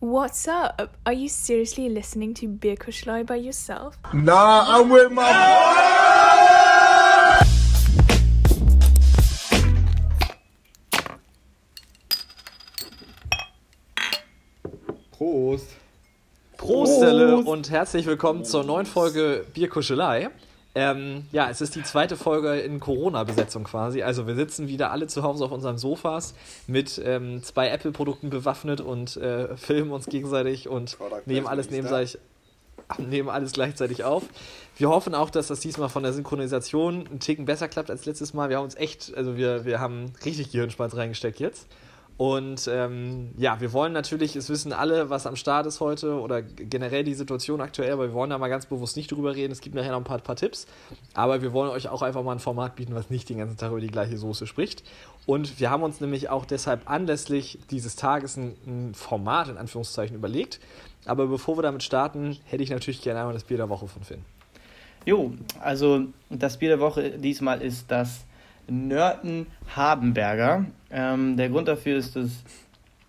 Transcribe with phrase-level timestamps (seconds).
[0.00, 0.96] What's up?
[1.04, 3.98] Are you seriously listening to Beer Kuschlei by yourself?
[4.14, 5.24] Nah, I'm with my
[15.10, 15.66] Prost.
[16.56, 20.30] Prostelle und herzlich willkommen zur neuen Folge Bierkuschelei.
[20.78, 24.02] Ähm, ja, es ist die zweite Folge in Corona-Besetzung quasi.
[24.02, 26.34] Also wir sitzen wieder alle zu Hause auf unseren Sofas
[26.68, 32.18] mit ähm, zwei Apple-Produkten bewaffnet und äh, filmen uns gegenseitig und Product nehmen alles, sich,
[32.98, 34.22] nehmen alles gleichzeitig auf.
[34.76, 38.32] Wir hoffen auch, dass das diesmal von der Synchronisation ein Ticken besser klappt als letztes
[38.32, 38.48] Mal.
[38.48, 41.66] Wir haben uns echt, also wir, wir haben richtig Gehirnschmalz reingesteckt jetzt.
[42.18, 46.42] Und ähm, ja, wir wollen natürlich, es wissen alle, was am Start ist heute oder
[46.42, 49.52] generell die Situation aktuell, aber wir wollen da mal ganz bewusst nicht drüber reden.
[49.52, 50.66] Es gibt nachher noch ein paar, paar Tipps,
[51.14, 53.70] aber wir wollen euch auch einfach mal ein Format bieten, was nicht den ganzen Tag
[53.70, 54.82] über die gleiche Soße spricht.
[55.26, 60.16] Und wir haben uns nämlich auch deshalb anlässlich dieses Tages ein, ein Format in Anführungszeichen
[60.16, 60.58] überlegt.
[61.04, 64.02] Aber bevor wir damit starten, hätte ich natürlich gerne einmal das Bier der Woche von
[64.02, 64.24] Finn.
[65.06, 68.24] Jo, also das Bier der Woche diesmal ist das
[68.68, 70.66] Nörten Habenberger.
[70.90, 72.44] Ähm, der Grund dafür ist, dass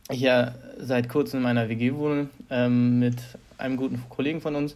[0.09, 3.17] ich ja seit kurzem in meiner WG wohne ähm, mit
[3.57, 4.75] einem guten Kollegen von uns.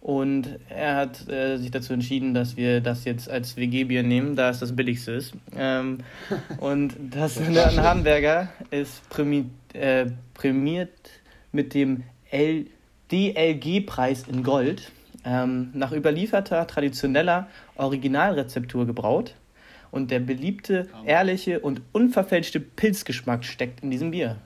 [0.00, 4.50] Und er hat äh, sich dazu entschieden, dass wir das jetzt als WG-Bier nehmen, da
[4.50, 5.32] es das billigste ist.
[5.56, 5.98] Ähm,
[6.58, 10.90] und das Nörten Habenberger ist prämi äh, prämiert
[11.52, 12.66] mit dem L
[13.10, 14.92] DLG-Preis in Gold.
[15.24, 19.34] Ähm, nach überlieferter, traditioneller Originalrezeptur gebraut.
[19.94, 24.38] Und der beliebte, ehrliche und unverfälschte Pilzgeschmack steckt in diesem Bier.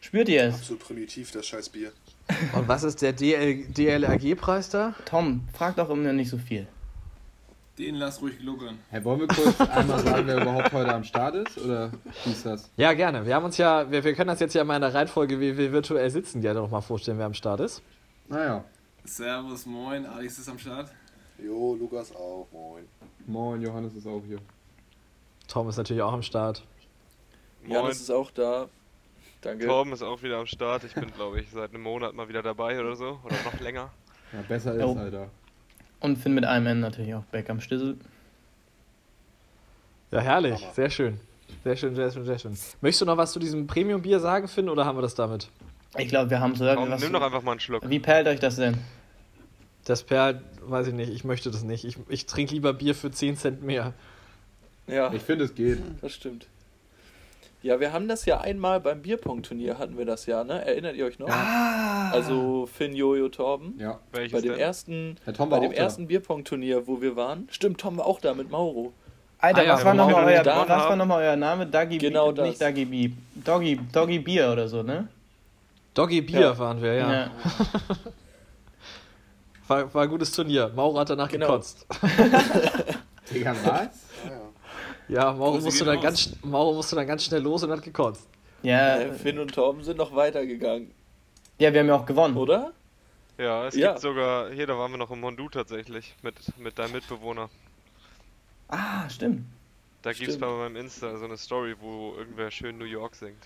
[0.00, 0.54] Spürt ihr es?
[0.54, 1.90] Absolut primitiv, das scheiß Bier.
[2.54, 4.94] Und was ist der DL DLRG-Preis da?
[5.04, 6.68] Tom, frag doch immer nicht so viel.
[7.76, 8.78] Den lass ruhig gluckern.
[8.90, 11.58] Hey, wollen wir kurz einmal sagen, wer überhaupt heute am Start ist?
[11.58, 11.90] Oder
[12.24, 12.70] wie ist das?
[12.76, 13.26] Ja, gerne.
[13.26, 15.58] Wir haben uns ja, wir, wir können das jetzt ja mal in der Reihenfolge, wie
[15.58, 17.82] wir virtuell sitzen, gerne noch mal vorstellen, wer am Start ist.
[18.28, 18.64] Naja,
[19.04, 20.88] Servus, moin, Alex ist am Start.
[21.44, 22.84] Jo, Lukas auch, moin.
[23.26, 24.38] moin, Johannes ist auch hier.
[25.48, 26.64] Tom ist natürlich auch am Start.
[27.66, 28.68] Janis ist auch da.
[29.40, 29.66] Danke.
[29.66, 30.84] Torben ist auch wieder am Start.
[30.84, 33.18] Ich bin, glaube ich, seit einem Monat mal wieder dabei oder so.
[33.24, 33.90] Oder noch länger.
[34.32, 34.96] Ja, besser ist, Jo.
[34.96, 35.28] Alter.
[36.00, 37.96] Und Finn mit einem N natürlich auch back am Stissel.
[40.10, 40.60] Ja, herrlich.
[40.62, 40.72] Hammer.
[40.74, 41.20] Sehr schön.
[41.64, 42.56] Sehr schön, sehr schön, sehr schön.
[42.80, 45.48] Möchtest du noch was zu diesem Premium-Bier sagen, Finn, oder haben wir das damit?
[45.98, 47.02] Ich glaube, wir haben so Komm, was.
[47.02, 47.82] nimm doch einfach mal einen Schluck.
[47.88, 48.78] Wie perlt euch das denn?
[49.90, 51.84] Das Perl, weiß ich nicht, ich möchte das nicht.
[51.84, 53.92] Ich, ich trinke lieber Bier für 10 Cent mehr.
[54.86, 55.78] Ja, Ich finde, es geht.
[56.00, 56.46] das stimmt.
[57.62, 60.64] Ja, wir haben das ja einmal beim Bierpong-Turnier hatten wir das ja, ne?
[60.64, 61.28] Erinnert ihr euch noch?
[61.28, 63.74] Also Finn, Jojo, Torben.
[63.80, 63.98] Ja.
[64.12, 64.60] Welches Bei dem denn?
[64.60, 67.48] ersten, Herr Tom war bei dem ersten Bierpong-Turnier, wo wir waren.
[67.50, 68.92] Stimmt, Tom war auch da mit Mauro.
[69.38, 70.98] Alter, Ah ja, was, war wenn noch wir mal noch euer, was war haben.
[70.98, 71.66] noch mal euer Name?
[71.66, 72.48] Dagi Genau Bier, das.
[72.48, 73.10] nicht Dagi Bier.
[73.44, 75.08] Doggy, Doggy Bier oder so, ne?
[75.94, 76.58] Doggy Bier Ja.
[76.58, 77.30] waren wir, ja.
[79.70, 80.68] War, war ein gutes Turnier.
[80.74, 81.46] Mauro hat danach Genau.
[81.46, 81.86] gekotzt.
[83.32, 83.62] Digga, was?
[83.64, 84.40] Ja, ja.
[85.08, 86.02] Ja, Mauro musste, dann raus.
[86.04, 88.26] ganz, Mauro musste dann ganz schnell los und hat gekotzt.
[88.62, 90.90] Ja, Finn und Torben sind noch weitergegangen,
[91.58, 92.36] ja, wir haben ja auch gewonnen.
[92.36, 92.72] oder?
[93.38, 93.90] Ja, es Ja.
[93.90, 94.50] gibt sogar.
[94.50, 96.14] Hier, da waren wir noch im Hondu tatsächlich.
[96.22, 97.48] Mit, mit deinem Mitbewohner.
[98.68, 99.44] Ah, stimmt.
[100.02, 100.40] Da gibt's Stimmt.
[100.40, 103.42] bei meinem Insta so eine Story, wo irgendwer schön New York singt.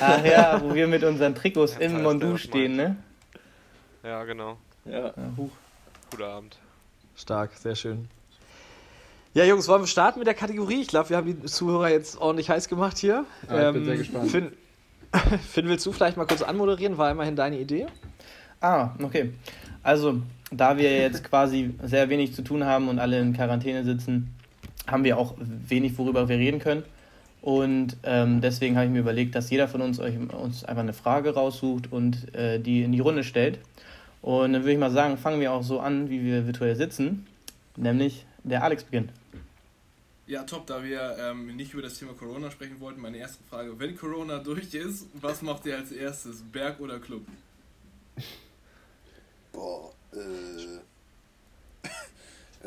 [0.00, 2.96] Ach ja, wo wir mit unseren Trikots im Mondu stehen, ne?
[4.04, 4.58] Ja, genau.
[4.90, 5.06] Ja.
[5.06, 5.50] Ja, huch.
[6.10, 6.58] Guter Abend.
[7.16, 8.08] Stark, sehr schön.
[9.34, 10.80] Ja, Jungs, wollen wir starten mit der Kategorie?
[10.80, 13.24] Ich glaube, wir haben die Zuhörer jetzt ordentlich heiß gemacht hier.
[13.50, 14.30] Ähm, Ja, ich bin sehr gespannt.
[14.30, 14.52] Finn,
[15.50, 16.96] Finn, willst du vielleicht mal kurz anmoderieren?
[16.98, 17.86] War immerhin deine Idee.
[18.60, 19.32] Ah, okay.
[19.82, 20.20] Also,
[20.50, 24.34] da wir jetzt quasi sehr wenig zu tun haben und alle in Quarantäne sitzen,
[24.86, 26.84] haben wir auch wenig, worüber wir reden können.
[27.42, 30.92] Und ähm, deswegen habe ich mir überlegt, dass jeder von uns euch, uns einfach eine
[30.92, 33.58] Frage raussucht und äh, die in die Runde stellt.
[34.22, 37.26] Und dann würde ich mal sagen, fangen wir auch so an, wie wir virtuell sitzen.
[37.76, 39.10] Nämlich der Alex beginnt.
[40.26, 43.78] Ja, top, da wir ähm, nicht über das Thema Corona sprechen wollten, meine erste Frage.
[43.78, 46.42] Wenn Corona durch ist, was macht ihr als erstes?
[46.42, 47.24] Berg oder Club?
[49.52, 50.18] Boah, äh.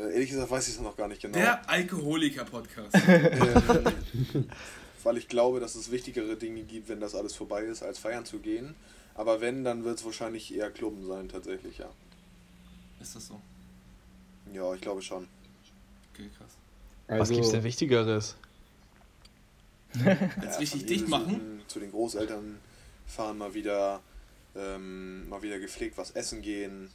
[0.00, 1.36] äh, ehrlich gesagt weiß ich es noch gar nicht genau.
[1.36, 2.96] Der Alkoholiker-Podcast.
[3.06, 4.46] Ähm,
[5.04, 8.24] weil ich glaube, dass es wichtigere Dinge gibt, wenn das alles vorbei ist, als feiern
[8.24, 8.74] zu gehen.
[9.14, 11.94] Aber wenn, dann wird es wahrscheinlich eher Klubben sein, tatsächlich, ja.
[13.00, 13.40] ist das so?
[14.52, 15.28] Ja, ich glaube schon.
[16.12, 16.58] Okay, krass.
[17.16, 18.36] Was Also, gibt's denn Wichtigeres?
[20.40, 21.62] Jetzt Ja, richtig Familie dicht machen?
[21.66, 22.60] Zu den Großeltern
[23.06, 24.02] fahren, mal wieder,
[24.54, 26.90] ähm, mal wieder gepflegt was essen gehen.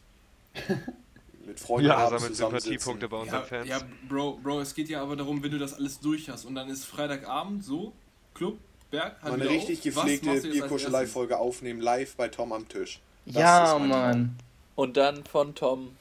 [1.45, 2.75] Mit Freunden Ja, abends sammelt zusammensitzen.
[2.75, 3.67] Sympathiepunkte bei unseren Ja, Fans.
[3.67, 6.55] ja, Bro, Bro, es geht ja aber darum, wenn du das alles durch hast und
[6.55, 7.93] dann ist Freitagabend so,
[8.33, 8.59] Club,
[8.95, 9.83] Berg, Mal halt eine richtig auf.
[9.83, 12.99] Gepflegte Bierkuschelei-Folge aufnehmen, live bei Tom am Tisch.
[13.25, 14.35] Das Ja, Mann.
[14.75, 15.95] Und dann von Tom,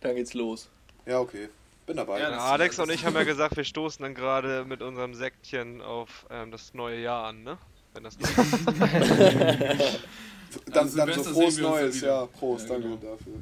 [0.00, 0.68] dann geht's los.
[1.06, 1.48] Ja, okay.
[1.86, 2.20] Bin dabei.
[2.20, 6.26] Ja, Alex und ich haben ja gesagt, wir stoßen dann gerade mit unserem Säckchen auf
[6.30, 7.58] ähm, das neue Jahr an, ne?
[7.94, 8.30] Wenn das dann,
[10.74, 12.26] Also dann so frohes Neues, ja.
[12.26, 13.12] Prost, Ja, danke genau.
[13.12, 13.34] dafür.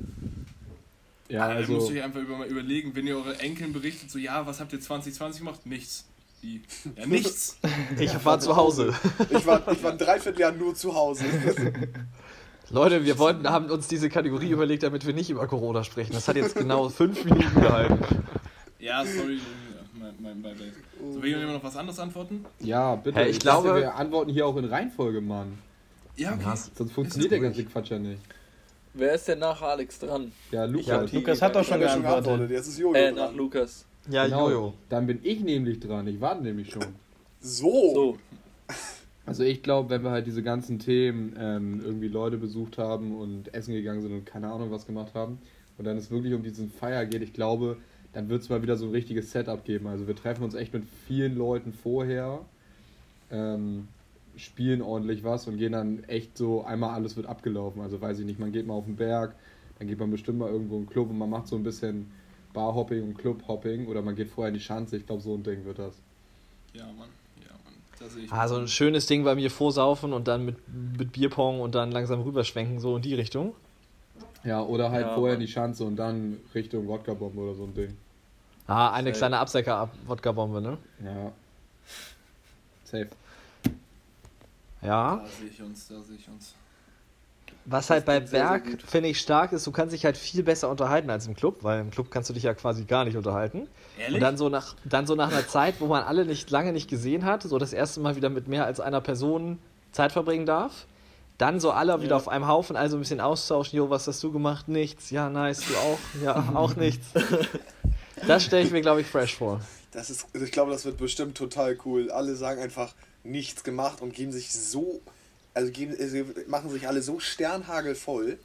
[1.29, 3.73] Ja, Ja, also, müsst also, ihr euch einfach über, mal überlegen, wenn ihr eure Enkeln
[3.73, 5.65] berichtet, so, ja, was habt ihr 2020 gemacht?
[5.65, 6.05] Nichts.
[6.45, 6.61] Wie?
[6.97, 7.57] Ja, nichts.
[7.99, 8.95] Ich war zu Hause.
[9.31, 11.25] Ich war, ich war ein Dreivierteljahr nur zu Hause.
[12.71, 16.13] Leute, wir wollten, haben uns diese Kategorie überlegt, damit wir nicht über Corona sprechen.
[16.13, 17.99] Das hat jetzt genau fünf Minuten gehalten.
[18.79, 19.41] Ja, sorry, ja,
[19.99, 20.73] mein, mein Beileid.
[21.01, 22.45] So, will jemand noch was anderes antworten?
[22.61, 23.19] ja, bitte.
[23.21, 25.59] Hey, ich glaube- dachte, wir antworten hier auch in Reihenfolge, Mann.
[26.17, 26.59] Ja, okay.
[26.77, 28.21] Sonst funktioniert der ganze Quatsch ja nicht.
[28.93, 30.33] Wer ist denn nach Alex dran?
[30.53, 31.11] Ja, Lukas.
[31.13, 32.51] Lukas hat doch Ich schon geantwortet.
[32.51, 33.15] Jetzt ist Jojo Äh, dran.
[33.17, 33.85] nach Lukas.
[34.11, 34.75] Ja, Genau, Jojo.
[34.89, 36.07] Dann bin ich nämlich dran.
[36.07, 36.85] Ich warte nämlich schon.
[37.41, 37.95] So.
[37.95, 38.19] So,
[39.27, 43.55] Also ich glaube, wenn wir halt diese ganzen Themen ähm, irgendwie Leute besucht haben und
[43.55, 45.39] essen gegangen sind und keine Ahnung was gemacht haben
[45.79, 47.79] und dann es wirklich um diesen Feier geht, ich glaube,
[48.13, 49.87] dann wird es mal wieder so ein richtiges Setup geben.
[49.87, 52.41] Also wir treffen uns echt mit vielen Leuten vorher,
[53.31, 53.89] ähm,
[54.37, 57.81] spielen ordentlich was und gehen dann echt so, einmal alles wird abgelaufen.
[57.81, 59.35] Also weiß ich nicht, man geht mal auf den Berg,
[59.79, 62.11] dann geht man bestimmt mal irgendwo in einen Club und man macht so ein bisschen
[62.55, 64.97] Barhopping und Clubhopping oder man geht vorher in die Schanze.
[64.97, 65.95] Ich glaube, so ein Ding wird das.
[66.73, 67.09] Ja, Mann.
[67.43, 67.75] Ja, Mann.
[67.99, 70.57] Da sehe ich Also ein schönes Ding bei mir vorsaufen und dann mit,
[70.99, 73.55] mit Bierpong und dann langsam rüberschwenken, so in die Richtung.
[74.45, 75.47] Ja, oder halt Ja, vorher in Mann.
[75.47, 77.97] die Schanze und dann Richtung Wodka-Bombe oder so ein Ding.
[78.67, 79.19] Ah, eine Safe.
[79.19, 80.79] kleine Absäcker-Wodka-Bombe, ne?
[81.05, 81.33] Ja.
[82.85, 83.09] Safe.
[84.83, 85.17] Ja.
[85.17, 86.55] Da sehe ich uns, da sehe ich uns.
[87.67, 91.09] Was halt bei Berg, finde ich, stark ist, du kannst dich halt viel besser unterhalten
[91.09, 93.69] als im Club, weil im Club kannst du dich ja quasi gar nicht unterhalten.
[93.99, 94.17] Ehrlich?
[94.17, 96.91] Und dann so nach, dann so nach einer Zeit, wo man alle nicht lange nicht
[96.91, 99.59] gesehen hat, so das erste Mal wieder mit mehr als einer Person
[99.93, 100.87] Zeit verbringen darf.
[101.39, 102.17] Dann so alle wieder Ja.
[102.17, 103.77] auf einem Haufen, also ein bisschen austauschen.
[103.79, 104.69] Jo, was hast du gemacht?
[104.69, 105.11] Nichts.
[105.11, 105.63] Ja, nice.
[105.67, 105.99] Du auch?
[106.23, 107.07] Ja, auch nichts.
[108.27, 109.61] Das stelle ich mir, glaube ich, fresh vor.
[109.91, 112.11] Das ist, ich glaube, das wird bestimmt total cool.
[112.11, 112.95] Alle sagen einfach
[113.25, 115.01] nichts gemacht und geben sich so,
[115.55, 116.19] also geben, also
[116.49, 118.39] machen sich alle so sternhagelvoll.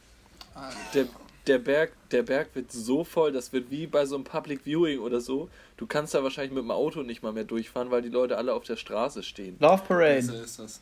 [0.93, 1.05] der,
[1.47, 4.99] der, Berg, der Berg wird so voll, das wird wie bei so einem Public Viewing
[4.99, 5.49] oder so.
[5.77, 8.53] Du kannst da wahrscheinlich mit dem Auto nicht mal mehr durchfahren, weil die Leute alle
[8.53, 9.57] auf der Straße stehen.
[9.59, 10.15] Love Parade.
[10.15, 10.81] Besser ist das.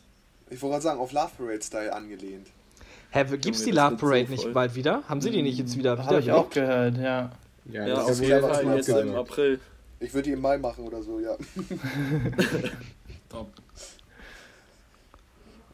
[0.50, 2.46] Ich wollte gerade sagen, auf Love Parade Style angelehnt.
[3.10, 4.52] Hä, gibt's die Love wird so Parade nicht voll.
[4.52, 5.02] bald wieder?
[5.08, 7.32] Haben sie die nicht jetzt wieder Habe ich auch gehört, ja.
[7.70, 9.14] Ja, Ja, das auf ist ja jeden Fall jetzt im.
[9.14, 9.60] April.
[10.00, 11.36] Ich würde die im Mai machen oder so, ja.
[13.28, 13.48] Top.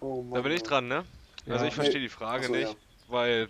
[0.05, 0.67] Oh Mann, Da bin ich oh.
[0.67, 1.05] dran, ne?
[1.47, 1.69] Also Ja.
[1.69, 2.77] ich verstehe die Frage Achso, nicht, ja.
[3.09, 3.49] weil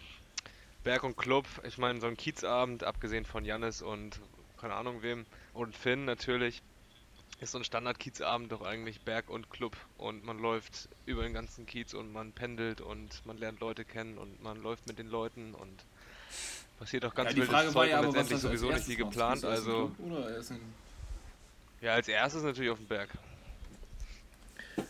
[0.84, 4.20] Berg und Club, ich meine, so ein Kiezabend, abgesehen von Jannis und
[4.60, 6.62] keine Ahnung wem, und Finn natürlich,
[7.40, 9.76] ist so ein Standard-Kiezabend doch eigentlich Berg und Club.
[9.98, 14.16] Und man läuft über den ganzen Kiez und man pendelt und man lernt Leute kennen
[14.18, 15.84] und man läuft mit den Leuten und
[16.78, 18.96] passiert auch ganz ja, die Frage war Zeug ja und letztendlich sowieso nicht erstes wie
[18.96, 19.44] geplant.
[19.44, 19.90] Also,
[21.80, 23.10] ja, als erstes natürlich auf dem Berg.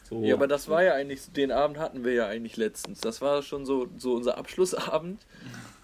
[0.08, 0.22] So.
[0.22, 3.00] Ja, aber das war ja eigentlich, den Abend hatten wir ja eigentlich letztens.
[3.00, 5.20] Das war schon so, so unser Abschlussabend.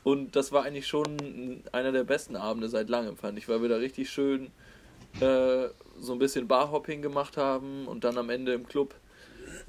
[0.04, 3.68] Und das war eigentlich schon einer der besten Abende seit langem, fand ich, weil wir
[3.68, 4.50] da richtig schön
[5.20, 5.68] äh,
[5.98, 8.94] so ein bisschen Barhopping gemacht haben und dann am Ende im Club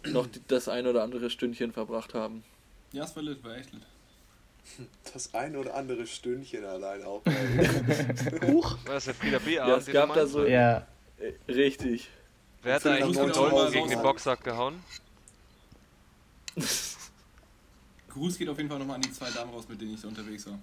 [0.05, 2.43] noch das ein oder andere Stündchen verbracht haben.
[2.93, 3.81] Ja, es war lit, war echt lit.
[5.13, 7.23] Das ein oder andere Stündchen allein auch.
[8.47, 8.77] Huch.
[8.85, 9.69] War das der Frieda B-Abend?
[9.71, 10.87] Ja, es gab da so- Ja.
[11.19, 12.09] Äh, richtig.
[12.63, 14.01] Wer hat da eigentlich Hause Dolden gegen den.
[14.01, 14.83] Boxsack gehauen?
[18.09, 20.45] Gruß geht auf jeden Fall nochmal an die zwei Damen raus, mit denen ich unterwegs
[20.45, 20.59] war.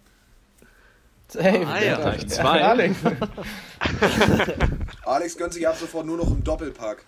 [1.28, 1.66] Safe.
[1.66, 2.62] Ah, ja, gleich zwei.
[2.62, 2.96] Alex.
[5.04, 7.04] Alex gönnt sich ab sofort nur noch im Doppelpack.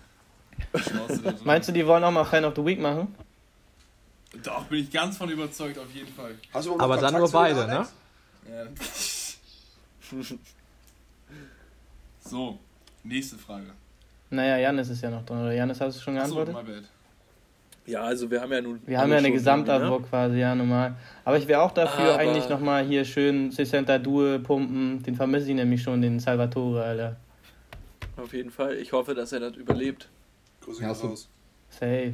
[1.44, 3.14] Meinst du, die wollen auch mal Fan of the Week machen?
[4.42, 6.36] Doch, bin ich ganz von überzeugt, auf jeden Fall.
[6.52, 7.88] Hast du überhaupt Aber dann nur beide, ne?
[8.48, 8.66] Ja.
[12.24, 12.58] so,
[13.02, 13.72] nächste Frage.
[14.30, 15.42] Naja, Janis ist ja noch dran.
[15.42, 16.68] Oder Janis, hast du schon Achso, geantwortet?
[16.68, 16.84] my bad.
[17.86, 18.80] Ja, also wir haben ja nun.
[18.86, 20.94] Wir haben ja eine Gesamtantwort irgendwie, quasi, ja, normal.
[21.24, 25.02] Aber ich wäre auch dafür, Aber- eigentlich nochmal hier schön 60 Due pumpen.
[25.02, 27.10] Den vermisse ich nämlich schon, den Salvatore, Alter.
[27.10, 27.16] Ne?
[28.22, 28.76] Auf jeden Fall.
[28.76, 30.08] Ich hoffe, dass er das überlebt.
[30.60, 31.28] Grüße Ja, raus.
[31.70, 32.12] Safe.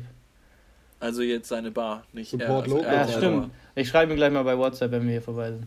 [1.01, 2.39] Also jetzt seine Bar, nicht er.
[2.41, 2.85] Support als local.
[2.95, 3.09] Ja, er.
[3.09, 3.51] stimmt.
[3.75, 5.67] Ich schreibe ihm gleich mal bei WhatsApp, wenn wir hier vorbei sind.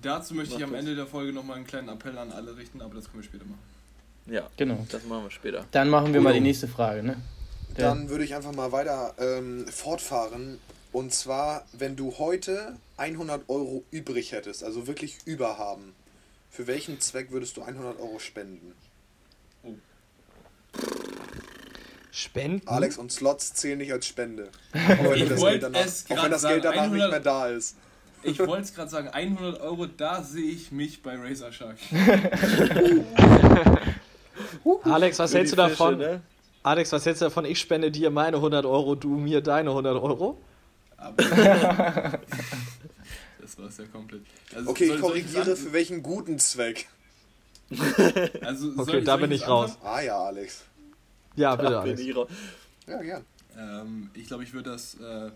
[0.00, 0.80] Dazu möchte ich Mach am das.
[0.80, 3.44] Ende der Folge nochmal einen kleinen Appell an alle richten, aber das können wir später
[3.46, 3.58] machen.
[4.26, 4.86] Ja, Genau.
[4.90, 5.66] das machen wir später.
[5.70, 7.16] Dann machen wir mal die nächste Frage, ne?
[7.76, 10.58] Dann würde ich einfach mal weiter ähm, fortfahren.
[10.92, 15.94] Und zwar, wenn du heute 100 Euro übrig hättest, also wirklich überhaben,
[16.50, 18.72] für welchen Zweck würdest du 100 Euro spenden?
[22.12, 22.68] Spenden?
[22.68, 24.50] Alex und Slots zählen nicht als Spende.
[24.74, 25.80] Auch Ich wenn das, wollte Geld danach,
[26.20, 27.76] auch wenn das Geld danach nicht 100 mehr da ist.
[28.22, 31.76] Ich wollte es gerade sagen, 100 Euro, da sehe ich mich bei Razor Shark.
[34.84, 35.96] Alex, was hältst du davon?
[35.98, 36.22] Fische, ne?
[36.62, 37.44] Alex, was hältst du davon?
[37.44, 40.40] Ich spende dir meine 100 Euro, du mir deine 100 Euro?
[40.96, 41.16] Aber
[43.40, 44.22] das war es ja komplett.
[44.54, 46.86] Also Okay, soll- ich soll korrigiere sagen- für welchen guten Zweck.
[48.42, 49.70] Also, soll Okay, ich- da soll bin ich ich raus.
[49.72, 49.94] anfangen?
[49.94, 50.64] Ah ja, Alex.
[51.36, 52.00] Ja, bitte, Da bin Alex.
[52.08, 52.28] ich raus.
[52.86, 53.24] Ja, gern.
[53.58, 55.30] Ähm, ich glaube, ich würde das äh,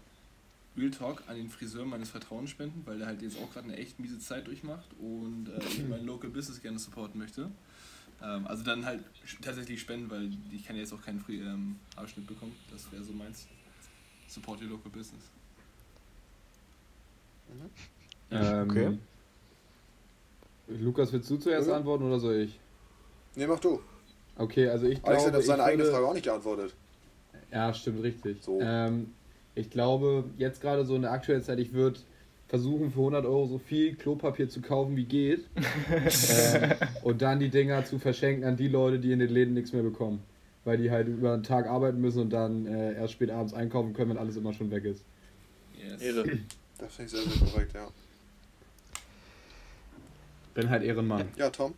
[0.76, 3.76] Real Talk an den Friseur meines Vertrauens spenden, weil der halt jetzt auch gerade eine
[3.76, 7.50] echt miese Zeit durchmacht und äh, ich mein Local Business gerne supporten möchte.
[8.22, 9.00] Ähm, also dann halt
[9.42, 12.54] tatsächlich spenden, weil ich kann ja jetzt auch keinen Free ähm, Haarschnitt bekommen.
[12.70, 13.46] Das wäre so meins.
[14.28, 15.22] Support your local business.
[18.30, 18.98] Ähm, Okay.
[20.68, 21.74] Lukas, willst du zuerst Mhm.
[21.74, 22.58] antworten oder soll ich?
[23.36, 23.80] Nee, mach du.
[24.36, 26.74] Okay, also ich Alex hat glaube, auf seine eigene würde, Frage auch nicht geantwortet.
[27.50, 28.42] Ja, stimmt, richtig.
[28.42, 28.60] So.
[28.60, 29.14] Ähm,
[29.54, 31.98] ich glaube, jetzt gerade so in der aktuellen Zeit, ich würde
[32.48, 35.44] versuchen, für 100 Euro so viel Klopapier zu kaufen, wie geht.
[36.54, 39.72] ähm, und dann die Dinger zu verschenken an die Leute, die in den Läden nichts
[39.72, 40.22] mehr bekommen.
[40.64, 43.92] Weil die halt über den Tag arbeiten müssen und dann äh, erst spät abends einkaufen
[43.92, 45.04] können, wenn alles immer schon weg ist.
[45.78, 46.14] Yes.
[46.78, 47.88] Das finde ich sehr, sehr korrekt, ja.
[50.54, 51.28] Bin halt Ehrenmann.
[51.36, 51.74] Ja, Tom?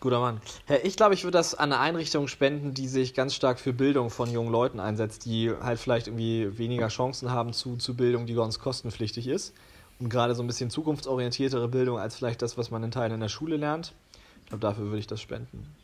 [0.00, 0.40] Guter Mann.
[0.68, 3.72] Ja, ich glaube, ich würde das an eine Einrichtung spenden, die sich ganz stark für
[3.72, 8.26] Bildung von jungen Leuten einsetzt, die halt vielleicht irgendwie weniger Chancen haben zu, zu Bildung,
[8.26, 9.54] die ganz kostenpflichtig ist.
[10.00, 13.20] Und gerade so ein bisschen zukunftsorientiertere Bildung als vielleicht das, was man in Teilen in
[13.20, 13.94] der Schule lernt.
[14.42, 15.74] Ich glaube, dafür würde ich das spenden.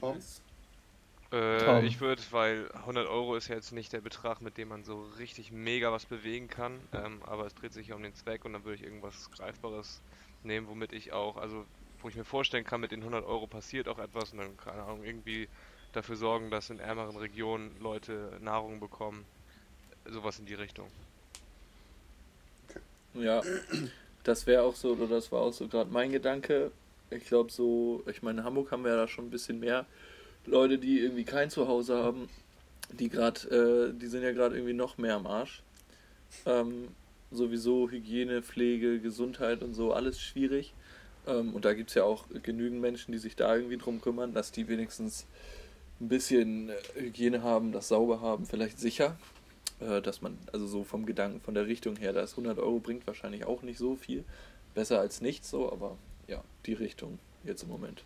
[0.00, 0.16] Tom?
[1.30, 1.84] Äh, Tom.
[1.84, 5.06] ich würde, weil 100 Euro ist ja jetzt nicht der Betrag, mit dem man so
[5.18, 8.52] richtig mega was bewegen kann, ähm, aber es dreht sich ja um den Zweck und
[8.52, 10.02] dann würde ich irgendwas Greifbares
[10.42, 11.64] nehmen, womit ich auch, also
[12.02, 14.82] wo ich mir vorstellen kann, mit den 100 Euro passiert auch etwas und dann, keine
[14.82, 15.48] Ahnung, irgendwie
[15.92, 19.24] dafür sorgen, dass in ärmeren Regionen Leute Nahrung bekommen.
[20.10, 20.88] Sowas in die Richtung.
[23.14, 23.42] Ja,
[24.24, 26.70] das wäre auch so, oder das war auch so gerade mein Gedanke.
[27.10, 29.86] Ich glaube so, ich meine, in Hamburg haben wir ja da schon ein bisschen mehr
[30.46, 32.28] Leute, die irgendwie kein Zuhause haben,
[32.90, 35.62] die gerade, äh, die sind ja gerade irgendwie noch mehr am Arsch.
[36.46, 36.88] Ähm,
[37.30, 40.72] sowieso Hygiene, Pflege, Gesundheit und so, alles schwierig.
[41.26, 44.32] Ähm, und da gibt es ja auch genügend Menschen, die sich da irgendwie drum kümmern,
[44.32, 45.26] dass die wenigstens
[46.00, 49.16] ein bisschen Hygiene haben, das sauber haben, vielleicht sicher.
[49.88, 53.06] Äh, dass man, also so vom Gedanken, von der Richtung her, das 100 Euro bringt
[53.06, 54.24] wahrscheinlich auch nicht so viel.
[54.74, 55.96] Besser als nichts so, aber
[56.28, 58.02] ja, die Richtung jetzt im Moment.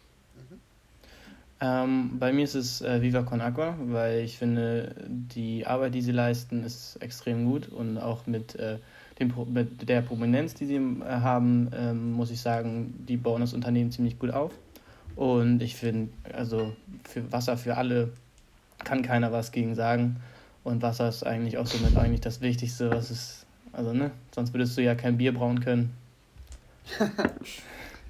[1.59, 6.03] Ähm, bei mir ist es äh, Viva Con Agua, weil ich finde, die Arbeit, die
[6.03, 8.77] sie leisten, ist extrem gut und auch mit, äh,
[9.19, 13.55] dem, mit der Prominenz, die sie äh, haben, ähm, muss ich sagen, die bauen das
[13.55, 14.53] Unternehmen ziemlich gut auf.
[15.15, 18.11] Und ich finde, also für Wasser für alle
[18.85, 20.17] kann keiner was gegen sagen.
[20.67, 24.77] Und Wasser ist eigentlich auch somit eigentlich das Wichtigste, was es, also ne, sonst würdest
[24.77, 25.95] du ja kein Bier brauen können.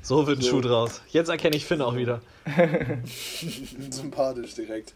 [0.00, 0.52] So wird ein So.
[0.52, 1.02] Schuh draus.
[1.10, 2.22] Jetzt erkenne ich Finn auch wieder.
[3.90, 4.94] Sympathisch direkt.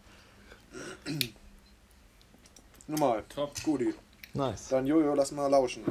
[2.86, 3.24] Normal.
[3.28, 3.52] Top.
[3.62, 3.92] Guti.
[4.32, 4.68] Nice.
[4.68, 5.82] Dann Jojo, lass mal lauschen.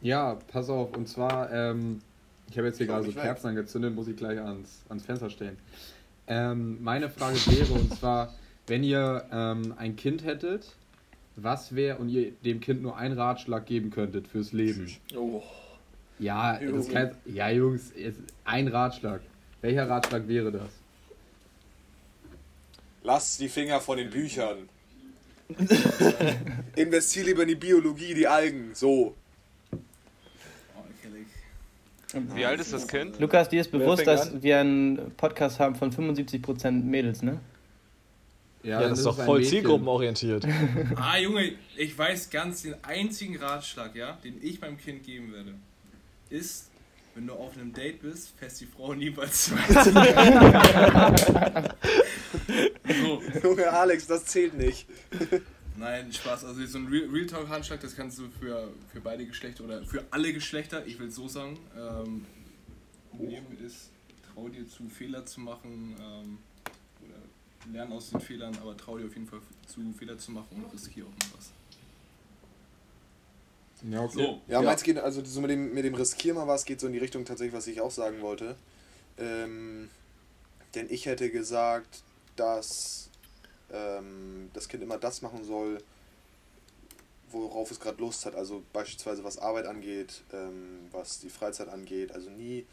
[0.00, 2.00] Ja, pass auf, und zwar, ähm,
[2.48, 3.22] ich habe jetzt hier gerade so weg.
[3.22, 5.58] Kerzen angezündet, muss ich gleich ans, ans Fenster stellen.
[6.26, 8.32] Ähm, meine Frage wäre, und zwar,
[8.66, 10.74] wenn ihr ähm, ein Kind hättet,
[11.36, 14.90] was wäre und ihr dem Kind nur einen Ratschlag geben könntet fürs Leben?
[15.16, 15.42] Oh,
[16.18, 17.92] Ja, das kann, ja Jungs,
[18.44, 19.20] ein Ratschlag.
[19.60, 20.70] Welcher Ratschlag wäre das?
[23.04, 24.68] Lass die Finger von den Büchern.
[26.76, 28.70] Investier lieber in die Biologie, die Algen.
[28.74, 29.14] So.
[32.34, 33.18] Wie alt ist das Kind?
[33.18, 37.40] Lukas, dir ist bewusst, dass wir einen Podcast haben von 75% Mädels, ne?
[38.62, 39.50] Ja, dann das ist doch voll Mädchen.
[39.58, 40.46] zielgruppenorientiert.
[40.96, 45.54] Ah, Junge, ich weiß ganz den einzigen Ratschlag, ja, den ich meinem Kind geben werde,
[46.30, 46.70] ist,
[47.14, 49.54] wenn du auf einem Date bist, fässt die Frau niemals zu
[52.88, 54.86] So, Junge Alex, das zählt nicht.
[55.76, 56.44] nein, Spaß.
[56.44, 60.04] Also so ein Real, Talk Handschlag, das kannst du für, für beide Geschlechter oder für
[60.10, 62.24] alle Geschlechter, ich will es so sagen, ähm,
[63.18, 63.90] nehmen ist,
[64.32, 66.38] trau dir zu Fehler zu machen ähm,
[67.70, 70.72] lern aus den Fehlern, aber trau dir auf jeden Fall zu Fehler zu machen und
[70.72, 71.50] riskier auch mal was.
[73.90, 74.12] Ja, okay.
[74.14, 76.86] So, Ja, meins geht, also so mit dem, mit dem Riskier mal was, geht so
[76.86, 78.56] in die Richtung tatsächlich, was ich auch sagen wollte.
[79.18, 79.90] Ähm,
[80.74, 82.02] denn ich hätte gesagt,
[82.36, 83.10] dass
[83.72, 85.82] ähm, das Kind immer das machen soll,
[87.30, 88.34] worauf es gerade Lust hat.
[88.34, 92.12] Also beispielsweise was Arbeit angeht, ähm, was die Freizeit angeht.
[92.12, 92.66] Also nie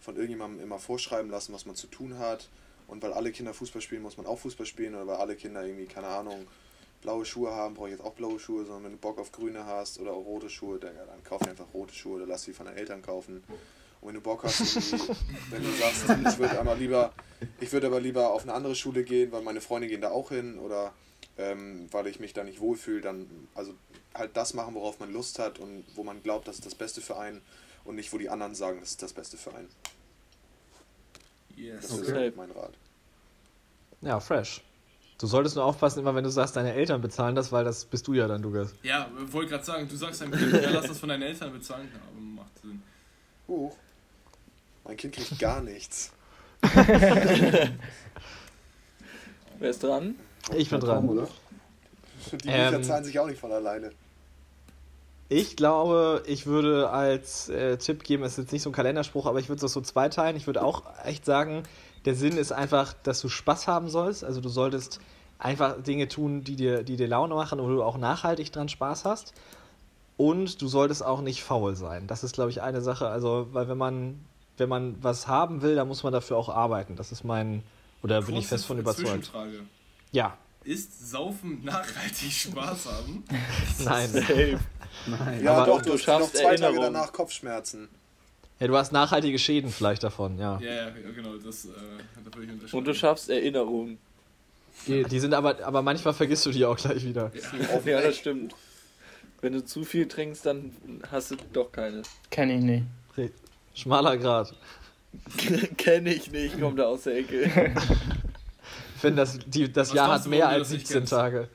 [0.00, 2.48] von irgendjemandem immer vorschreiben lassen, was man zu tun hat.
[2.86, 4.94] Und weil alle Kinder Fußball spielen, muss man auch Fußball spielen.
[4.94, 6.46] Oder weil alle Kinder irgendwie, keine Ahnung,
[7.04, 9.66] blaue Schuhe haben, brauche ich jetzt auch blaue Schuhe, sondern wenn du Bock auf grüne
[9.66, 12.54] hast oder auch rote Schuhe, dann, dann kauf dir einfach rote Schuhe oder lass sie
[12.54, 13.44] von deinen Eltern kaufen.
[14.00, 14.60] Und wenn du Bock hast,
[15.50, 17.12] wenn du sagst, ich würde aber lieber,
[17.60, 20.30] ich würde aber lieber auf eine andere Schule gehen, weil meine Freunde gehen da auch
[20.30, 20.94] hin oder
[21.36, 23.74] ähm, weil ich mich da nicht wohlfühle, dann also
[24.14, 27.00] halt das machen, worauf man Lust hat und wo man glaubt, das ist das Beste
[27.00, 27.42] für einen
[27.84, 29.68] und nicht, wo die anderen sagen, das ist das Beste für einen.
[31.56, 31.82] Yes.
[31.82, 32.12] Das ist Okay.
[32.18, 32.72] halt mein Rat.
[34.00, 34.60] Ja, fresh.
[35.18, 38.06] Du solltest nur aufpassen, immer wenn du sagst, deine Eltern bezahlen das, weil das bist
[38.08, 38.74] du ja dann, Lukas.
[38.82, 41.88] Ja, wollte gerade sagen, du sagst deinem Kind, ja, lass das von deinen Eltern bezahlen.
[41.92, 42.82] Ja, aber macht Sinn.
[43.48, 43.76] Huch.
[44.84, 46.12] Mein Kind kriegt gar nichts.
[49.58, 50.16] Wer ist dran?
[50.56, 51.08] Ich bin dran.
[51.08, 51.28] oder?
[52.32, 52.82] Die Bücher Ähm.
[52.82, 53.92] zahlen sich auch nicht von alleine.
[55.28, 59.26] Ich glaube, ich würde als äh, Tipp geben, es ist jetzt nicht so ein Kalenderspruch,
[59.26, 60.36] aber ich würde es so zweiteilen.
[60.36, 61.62] Ich würde auch echt sagen,
[62.04, 64.22] der Sinn ist einfach, dass du Spaß haben sollst.
[64.22, 65.00] Also du solltest
[65.38, 69.04] einfach Dinge tun, die dir, die dir Laune machen wo du auch nachhaltig dran Spaß
[69.04, 69.32] hast.
[70.16, 72.06] Und du solltest auch nicht faul sein.
[72.06, 73.08] Das ist, glaube ich, eine Sache.
[73.08, 74.24] Also, weil wenn man,
[74.58, 76.94] wenn man was haben will, dann muss man dafür auch arbeiten.
[76.94, 77.64] Das ist mein,
[78.02, 79.32] oder bin ich Kurze fest von überzeugt.
[80.12, 83.24] Ja, Ist Saufen nachhaltig Spaß haben?
[83.84, 84.08] nein.
[84.08, 84.58] Safe.
[85.06, 85.44] Nein.
[85.44, 86.94] Ja, aber doch, du du hast noch schaffst zwei Tage Erinnerungen.
[86.94, 87.88] danach Kopfschmerzen.
[88.60, 90.58] Ja, du hast nachhaltige Schäden vielleicht davon, ja.
[90.60, 91.68] Ja, ja, genau, das äh,
[92.24, 92.78] da würde ich unterschreiben.
[92.78, 93.98] Und du schaffst Erinnerungen.
[94.86, 95.10] Geht.
[95.12, 97.30] Die sind aber, aber manchmal vergisst du die auch gleich wieder.
[97.74, 98.54] Auf Ja, das stimmt.
[99.40, 100.72] Wenn du zu viel trinkst, dann
[101.10, 102.02] hast du doch keine.
[102.30, 103.34] Kenn ich nicht.
[103.74, 104.54] Schmaler Grad.
[105.76, 107.74] Kenn ich nicht, kommt da aus der Ecke.
[109.04, 111.12] Ich finde, das, die, das Was Jahr hat mehr als das nicht 17 kennst?
[111.12, 111.48] Tage.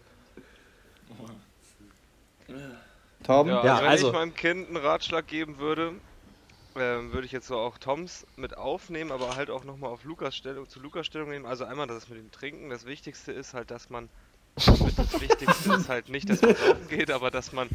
[3.23, 3.51] Torben?
[3.51, 5.93] Ja, Ja, also wenn also- ich meinem Kind einen Ratschlag geben würde,
[6.75, 10.35] ähm, würde ich jetzt so auch Toms mit aufnehmen, aber halt auch nochmal auf Lukas
[10.35, 11.47] Stellung, zu Lukas Stellung nehmen.
[11.47, 12.69] Also einmal das mit dem Trinken.
[12.69, 14.09] Das Wichtigste ist halt, dass man
[14.55, 17.69] das Wichtigste ist halt nicht, dass man saufen geht, aber dass man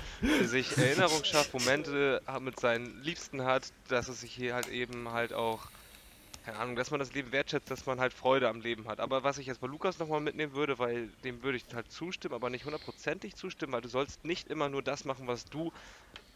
[0.45, 5.33] sich Erinnerungen schafft, Momente mit seinen Liebsten hat, dass es sich hier halt eben halt
[5.33, 5.67] auch,
[6.45, 9.01] keine Ahnung, dass man das Leben wertschätzt, dass man halt Freude am Leben hat.
[9.01, 12.35] Aber was ich jetzt bei Lukas nochmal mitnehmen würde, weil dem würde ich halt zustimmen,
[12.35, 15.73] aber nicht hundertprozentig zustimmen, weil du sollst nicht immer nur das machen, was du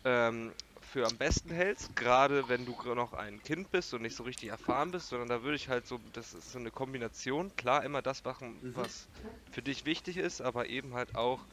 [0.04, 4.24] ähm, für am besten hältst, gerade wenn du noch ein Kind bist und nicht so
[4.24, 7.84] richtig erfahren bist, sondern da würde ich halt so, das ist so eine Kombination, klar
[7.84, 9.10] immer das machen, was
[9.50, 11.48] für dich wichtig ist, aber eben halt auch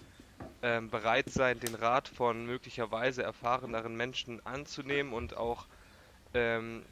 [0.61, 5.67] ähm, bereit sein, den Rat von möglicherweise erfahreneren Menschen anzunehmen und auch
[6.33, 6.85] ähm,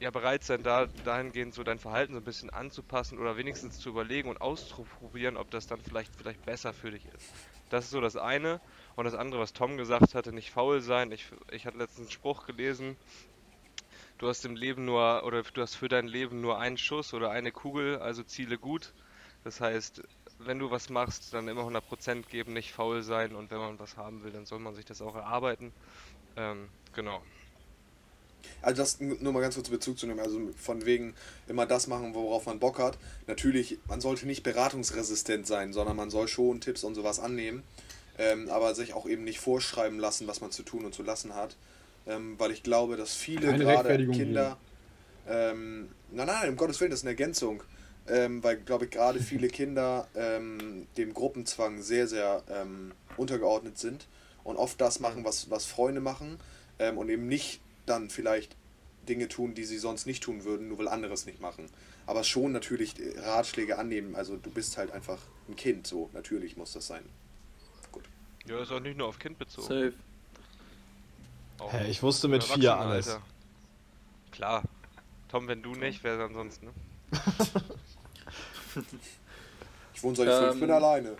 [0.00, 3.88] ja bereit sein, da dahingehend so dein Verhalten so ein bisschen anzupassen oder wenigstens zu
[3.90, 7.36] überlegen und auszuprobieren, ob das dann vielleicht vielleicht besser für dich ist.
[7.68, 8.60] Das ist so das eine.
[8.94, 11.12] Und das andere, was Tom gesagt hatte, nicht faul sein.
[11.12, 12.96] Ich, ich hatte letztens einen Spruch gelesen.
[14.18, 17.30] Du hast im Leben nur, oder du hast für dein Leben nur einen Schuss oder
[17.30, 18.94] eine Kugel, also ziele gut.
[19.44, 20.02] Das heißt,
[20.38, 23.34] wenn du was machst, dann immer 100% geben, nicht faul sein.
[23.34, 25.72] Und wenn man was haben will, dann soll man sich das auch erarbeiten.
[26.36, 27.22] Ähm, genau.
[28.60, 31.14] Also das nur mal ganz kurz Bezug zu nehmen, also von wegen
[31.46, 32.98] immer das machen, worauf man Bock hat.
[33.26, 37.62] Natürlich, man sollte nicht beratungsresistent sein, sondern man soll schon Tipps und sowas annehmen,
[38.18, 41.34] ähm, aber sich auch eben nicht vorschreiben lassen, was man zu tun und zu lassen
[41.34, 41.56] hat.
[42.06, 44.56] Ähm, weil ich glaube, dass viele Keine gerade Kinder...
[45.28, 47.62] Ähm, nein, nein, um Gottes Willen, das ist eine Ergänzung.
[48.08, 54.06] Ähm, weil, glaube ich, gerade viele Kinder ähm, dem Gruppenzwang sehr, sehr ähm, untergeordnet sind
[54.44, 56.38] und oft das machen, was, was Freunde machen
[56.78, 58.56] ähm, und eben nicht dann vielleicht
[59.08, 61.66] Dinge tun, die sie sonst nicht tun würden, nur weil andere es nicht machen.
[62.06, 64.14] Aber schon natürlich äh, Ratschläge annehmen.
[64.16, 67.04] Also du bist halt einfach ein Kind, so natürlich muss das sein.
[68.46, 69.66] Ja, ist auch nicht nur auf Kind bezogen.
[69.66, 69.92] Safe.
[71.58, 73.08] Auch Hä, im ich wusste mit vier alles.
[73.08, 73.22] Erwachsenenalter.
[74.30, 74.62] Klar.
[75.28, 76.70] Tom, wenn du nicht, wer dann sonst, ne?
[79.94, 81.16] Ich wohne seit fünf, Ähm, bin alleine.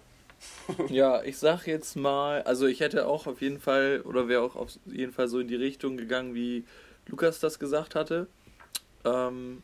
[0.91, 4.57] Ja, ich sag jetzt mal, also ich hätte auch auf jeden Fall, oder wäre auch
[4.57, 6.65] auf jeden Fall so in die Richtung gegangen, wie
[7.07, 8.27] Lukas das gesagt hatte.
[9.05, 9.63] Ähm,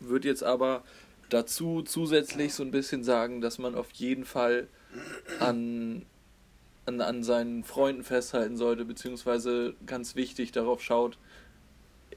[0.00, 0.82] Würde jetzt aber
[1.28, 4.68] dazu zusätzlich so ein bisschen sagen, dass man auf jeden Fall
[5.40, 6.06] an,
[6.86, 11.18] an, an seinen Freunden festhalten sollte, beziehungsweise ganz wichtig darauf schaut,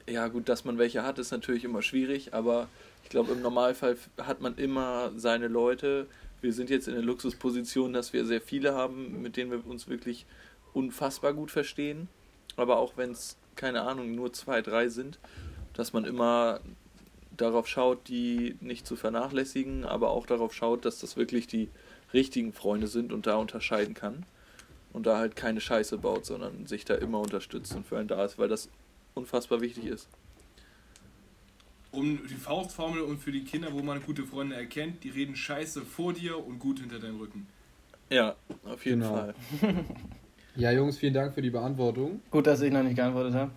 [0.08, 2.68] ja gut, dass man welche hat, ist natürlich immer schwierig, aber
[3.02, 6.06] ich glaube, im Normalfall hat man immer seine Leute.
[6.40, 9.88] Wir sind jetzt in der Luxusposition, dass wir sehr viele haben, mit denen wir uns
[9.88, 10.26] wirklich
[10.72, 12.08] unfassbar gut verstehen.
[12.56, 15.18] Aber auch wenn es, keine Ahnung, nur zwei, drei sind,
[15.74, 16.60] dass man immer
[17.36, 21.68] darauf schaut, die nicht zu vernachlässigen, aber auch darauf schaut, dass das wirklich die
[22.12, 24.24] richtigen Freunde sind und da unterscheiden kann.
[24.92, 28.24] Und da halt keine Scheiße baut, sondern sich da immer unterstützt und für einen da
[28.24, 28.68] ist, weil das
[29.14, 30.08] unfassbar wichtig ist.
[31.92, 35.82] Um die Faustformel und für die Kinder, wo man gute Freunde erkennt, die reden scheiße
[35.82, 37.46] vor dir und gut hinter deinem Rücken.
[38.10, 39.14] Ja, auf jeden Genau.
[39.14, 39.34] Fall.
[40.56, 42.20] Ja, Jungs, vielen Dank für die Beantwortung.
[42.28, 43.52] Gut, dass ich noch nicht geantwortet habe.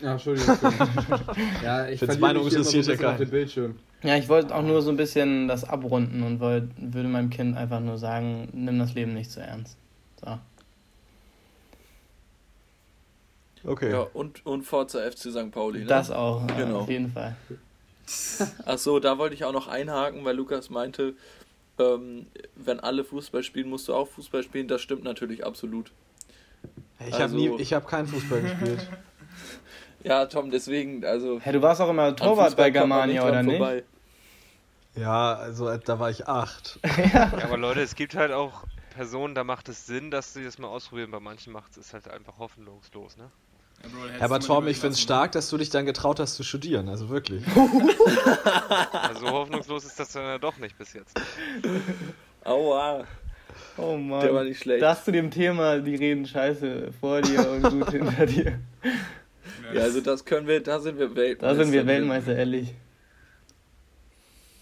[0.00, 0.56] Ja, Entschuldigung.
[1.62, 3.76] ja, ich Find's verliere Meinung mich hier immer so ein auf dem Bildschirm.
[4.02, 7.56] Ja, ich wollte auch nur so ein bisschen das abrunden und wollt, würde meinem Kind
[7.56, 9.76] einfach nur sagen, nimm das Leben nicht zu ernst.
[10.24, 10.38] So.
[13.64, 13.90] Okay.
[13.92, 15.50] Ja, und, und Forza FC St.
[15.50, 15.80] Pauli.
[15.80, 15.86] Ne?
[15.86, 16.80] Das auch, Genau.
[16.80, 17.36] auf jeden Fall.
[18.64, 21.14] Achso, da wollte ich auch noch einhaken, weil Lukas meinte,
[21.78, 24.68] ähm, wenn alle Fußball spielen, musst du auch Fußball spielen.
[24.68, 25.92] Das stimmt natürlich absolut.
[27.00, 28.88] Ich habe Also- nie, ich habe keinen Fußball gespielt.
[30.04, 31.40] Ja, Tom, deswegen, also.
[31.40, 33.56] Hey, du warst auch immer Torwart bei Germania, oder nicht?
[33.58, 33.82] vorbei.
[34.94, 36.78] Ja, also äh, da war ich acht.
[37.12, 38.62] Ja, aber Leute, es gibt halt auch
[38.94, 41.10] Personen, da macht es Sinn, dass sie das mal ausprobieren.
[41.10, 43.28] Bei manchen macht es halt einfach hoffnungslos, ne?
[44.18, 46.88] Ja, aber Torben, ich finde es stark, dass du dich dann getraut hast zu studieren.
[46.88, 47.42] Also wirklich.
[48.92, 51.18] Also hoffnungslos ist das dann ja doch nicht bis jetzt.
[52.44, 53.04] Aua,
[53.76, 54.20] Oh Mann.
[54.20, 54.82] der war nicht schlecht.
[54.82, 58.58] Das zu dem Thema, die reden scheiße vor dir und gut hinter dir.
[59.72, 61.56] Ja, also das können wir, da sind wir Weltmeister.
[61.56, 62.74] Da sind wir Weltmeister, ehrlich.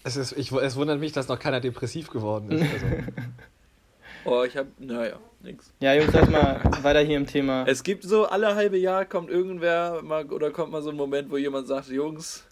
[0.03, 2.61] Es, ist, ich, es wundert mich, dass noch keiner depressiv geworden ist.
[2.73, 2.85] Also,
[4.25, 5.71] Oh, ich hab, naja, nix.
[5.79, 7.65] Ja, Jungs, lass mal weiter hier im Thema.
[7.67, 11.31] Es gibt so, alle halbe Jahr kommt irgendwer mal, oder kommt mal so ein Moment,
[11.31, 12.43] wo jemand sagt, Jungs,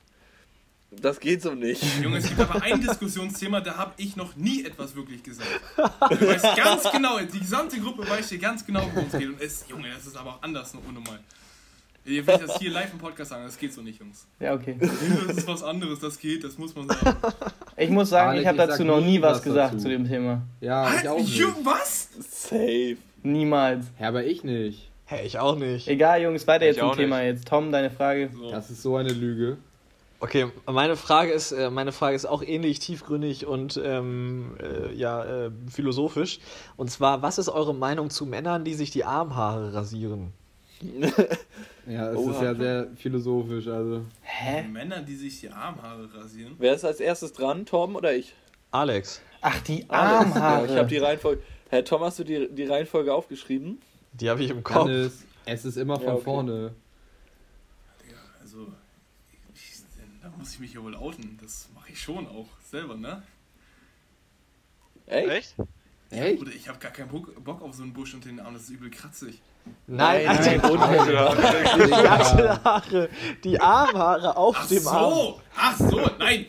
[0.92, 1.84] das geht so nicht.
[2.02, 5.50] Junge, es gibt aber ein Diskussionsthema, da habe ich noch nie etwas wirklich gesagt.
[5.78, 9.28] Du weißt ganz genau, die gesamte Gruppe weiß dir ganz genau, worum es geht.
[9.28, 11.20] Und es, Junge, das ist aber auch anders noch unnormal.
[12.06, 14.28] Ihr will das hier live im Podcast sagen, das geht so nicht, Jungs.
[14.40, 14.78] Ja, okay.
[14.80, 17.18] Das ist was anderes, das geht, das muss man sagen.
[17.78, 19.84] Ich muss sagen, Alex, ich habe dazu noch nie was was gesagt dazu.
[19.84, 20.44] zu dem Thema.
[20.62, 21.44] Ja, ich auch nicht.
[21.64, 22.10] Was?
[22.20, 22.98] Safe.
[23.24, 23.88] Niemals.
[24.00, 24.90] Ja, aber ich nicht.
[25.06, 25.88] hey, ich auch nicht.
[25.88, 27.48] Egal, Jungs, weiter Ich jetzt zum Thema jetzt.
[27.48, 28.30] Tom, deine Frage.
[28.34, 28.52] So.
[28.52, 29.58] Das ist so eine Lüge.
[30.20, 35.24] Okay, meine Frage ist, äh, meine Frage ist auch ähnlich tiefgründig und ähm, äh, ja,
[35.48, 36.40] äh, philosophisch.
[36.78, 40.32] Und zwar, was ist eure Meinung zu Männern, die sich die Armhaare rasieren?
[41.88, 42.32] Ja, es Oha.
[42.32, 44.06] ist ja sehr philosophisch, also.
[44.22, 44.64] Hä?
[44.68, 46.56] Männer, die sich die Armhaare rasieren.
[46.58, 48.34] Wer ist als erstes dran, Tom oder ich?
[48.72, 50.36] Alex, Ach, die Alex.
[50.36, 50.66] Armhaare.
[50.66, 51.42] Ja, ich habe die Reihenfolge.
[51.70, 53.80] Herr Tom, hast du die, die Reihenfolge aufgeschrieben?
[54.14, 54.86] die habe ich im Kopf.
[54.86, 56.24] Hannes, es ist immer von Ja, okay.
[56.24, 56.74] vorne.
[58.10, 58.68] Ja, also,
[59.54, 59.74] ich,
[60.22, 61.38] da muss ich mich ja wohl outen.
[61.42, 63.22] Das mache ich schon auch selber, ne?
[65.06, 65.30] Echt?
[65.30, 65.56] Echt?
[66.10, 66.42] Echt?
[66.42, 68.64] Oder ich habe gar keinen Bock, Bock auf so einen Busch unter den Armen, das
[68.64, 69.42] ist übel kratzig.
[69.88, 71.02] Nein, Nein, also, nein,
[71.76, 73.10] die ganzen Haare,
[73.44, 75.14] die Armhaare auf Ach dem Arm.
[75.14, 76.46] so, ach so, nein.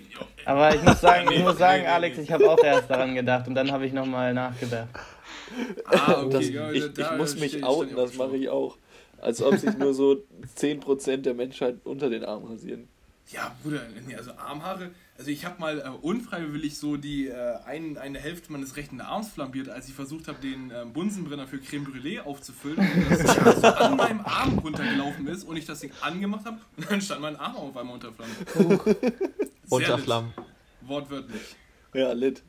[0.46, 3.55] Aber ich muss sagen, ich muss sagen, Alex, ich habe auch erst daran gedacht und
[3.55, 4.88] dann habe ich nochmal nachgedacht.
[5.85, 6.31] Ah, okay.
[6.31, 8.76] Das, ja, ich, da ich muss mich ich outen, das mache ich auch.
[9.20, 10.16] Als ob sich nur so
[10.57, 12.88] 10% der Menschheit unter den Arm rasieren.
[13.32, 14.90] Ja, Bruder, nee, also Armhaare.
[15.18, 19.30] Also ich habe mal äh, unfreiwillig so die äh, ein, eine Hälfte meines rechten Arms
[19.30, 22.78] flambiert, als ich versucht habe, den äh, Bunsenbrenner für Creme Brûlée aufzufüllen.
[22.78, 26.90] Und das so an meinem Arm runtergelaufen ist und ich das Ding angemacht habe und
[26.90, 28.36] dann stand mein Arm auf einmal unter Flammen.
[28.54, 29.12] Sehr
[29.70, 29.98] Unter.
[29.98, 30.32] Flammen.
[30.82, 31.56] Wortwörtlich.
[31.94, 32.42] Ja, lit.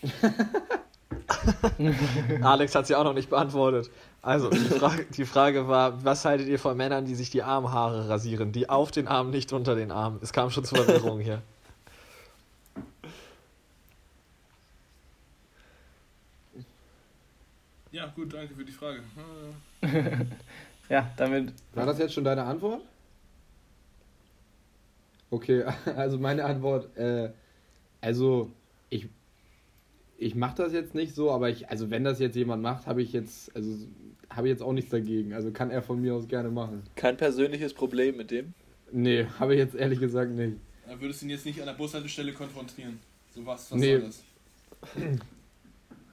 [2.42, 3.90] Alex hat sie auch noch nicht beantwortet.
[4.28, 8.10] Also, die Frage, die Frage war, was haltet ihr von Männern, die sich die Armhaare
[8.10, 8.52] rasieren?
[8.52, 10.18] Die auf den Armen, nicht unter den Armen.
[10.20, 11.40] Es kam schon zur Verwirrung hier.
[17.90, 19.00] Ja, gut, danke für die Frage.
[20.90, 21.54] Ja, damit.
[21.74, 22.82] War das jetzt schon deine Antwort?
[25.30, 25.64] Okay,
[25.96, 27.30] also meine Antwort, äh,
[28.02, 28.50] also
[28.90, 29.08] ich,
[30.20, 33.00] ich mache das jetzt nicht so, aber ich, also wenn das jetzt jemand macht, habe
[33.02, 33.70] ich jetzt, also
[34.28, 35.32] habe ich jetzt auch nichts dagegen.
[35.32, 36.82] Also kann er von mir aus gerne machen.
[36.96, 38.52] Kein persönliches Problem mit dem.
[38.92, 40.56] Nee, habe ich jetzt ehrlich gesagt nicht.
[40.86, 42.98] Da würdest du ihn jetzt nicht an der Bushaltestelle konfrontieren.
[43.34, 43.92] So was, was Nee.
[43.98, 44.24] soll das?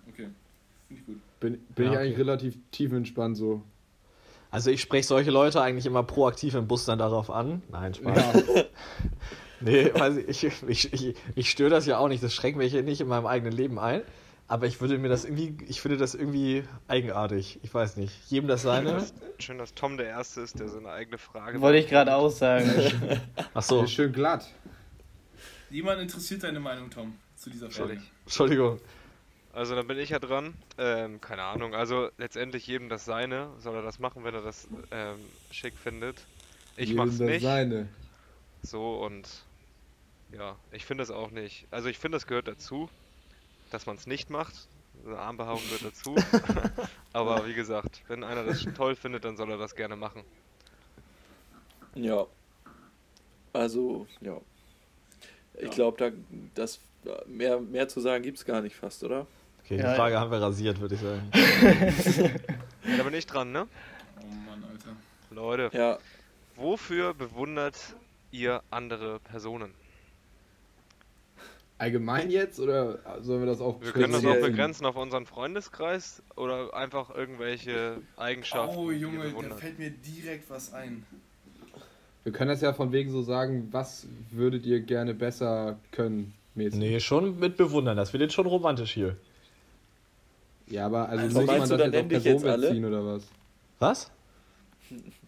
[0.09, 0.27] Okay,
[0.87, 1.17] finde ich gut.
[1.39, 2.05] Bin, bin Ja, ich okay.
[2.05, 3.61] eigentlich relativ tiefenentspannt so.
[4.51, 7.61] Also, ich spreche solche Leute eigentlich immer proaktiv im Bus dann darauf an.
[7.71, 8.15] Nein, Spaß.
[8.55, 8.63] Ja,
[9.61, 12.23] Nee, weiß ich, ich, ich, ich, störe das ja auch nicht.
[12.23, 14.01] Das schränkt mich ja nicht in meinem eigenen Leben ein.
[14.47, 17.59] Aber ich würde mir das irgendwie, ich finde das irgendwie eigenartig.
[17.63, 18.13] Ich weiß nicht.
[18.29, 19.03] Jedem das seine.
[19.39, 22.69] Schön, dass Tom der Erste ist, der so eine eigene Frage Wollte ich gerade aussagen.
[23.55, 24.47] Ach so, schön glatt.
[25.71, 27.99] Jemand interessiert deine Meinung, Tom, zu dieser Frage?
[28.23, 28.79] Entschuldigung.
[29.51, 30.53] Also dann bin ich ja dran.
[30.77, 31.73] Ähm, keine Ahnung.
[31.73, 33.49] Also letztendlich jedem das seine.
[33.59, 35.17] Soll er das machen, wenn er das ähm,
[35.49, 36.17] schick findet.
[36.75, 37.41] Ich Jedem mach's das nicht.
[37.41, 37.87] Seine.
[38.65, 39.27] So und
[40.31, 41.67] ja, ich finde es auch nicht.
[41.71, 42.89] Also ich finde, es gehört dazu,
[43.71, 44.53] dass man es nicht macht.
[45.05, 46.15] Eine Armbehaarung gehört dazu.
[47.13, 50.23] Aber wie gesagt, wenn einer das toll findet, dann soll er das gerne machen.
[51.93, 52.25] Ja.
[53.53, 54.37] Also, ja.
[55.55, 55.69] Ich Ja.
[55.69, 56.11] glaube, da
[56.55, 56.79] das
[57.27, 59.27] mehr, mehr zu sagen gibt es gar nicht fast, oder?
[59.63, 61.29] Okay, Ja, die Frage haben wir rasiert, würde ich sagen.
[61.33, 63.67] Ja, da bin ich dran, ne?
[64.21, 64.95] Oh Mann, Alter.
[65.31, 65.99] Leute, Ja.
[66.55, 67.77] wofür bewundert
[68.37, 69.73] ihr andere Personen?
[71.77, 76.23] Allgemein jetzt oder sollen wir das auch Wir können das auch begrenzen auf unseren Freundeskreis
[76.37, 78.77] oder einfach irgendwelche Eigenschaften.
[78.77, 81.05] Oh Junge, da fällt mir direkt was ein.
[82.23, 86.79] Wir können das ja von wegen so sagen, was würdet ihr gerne besser können, mäßig.
[86.79, 87.97] Nee, schon mit bewundern.
[87.97, 89.17] Das wird jetzt schon romantisch hier.
[90.67, 92.67] Ja, aber also, Also muss man das dann jetzt auf nenn dich Person jetzt alle?
[92.69, 93.27] beziehen oder was?
[93.79, 94.11] Was?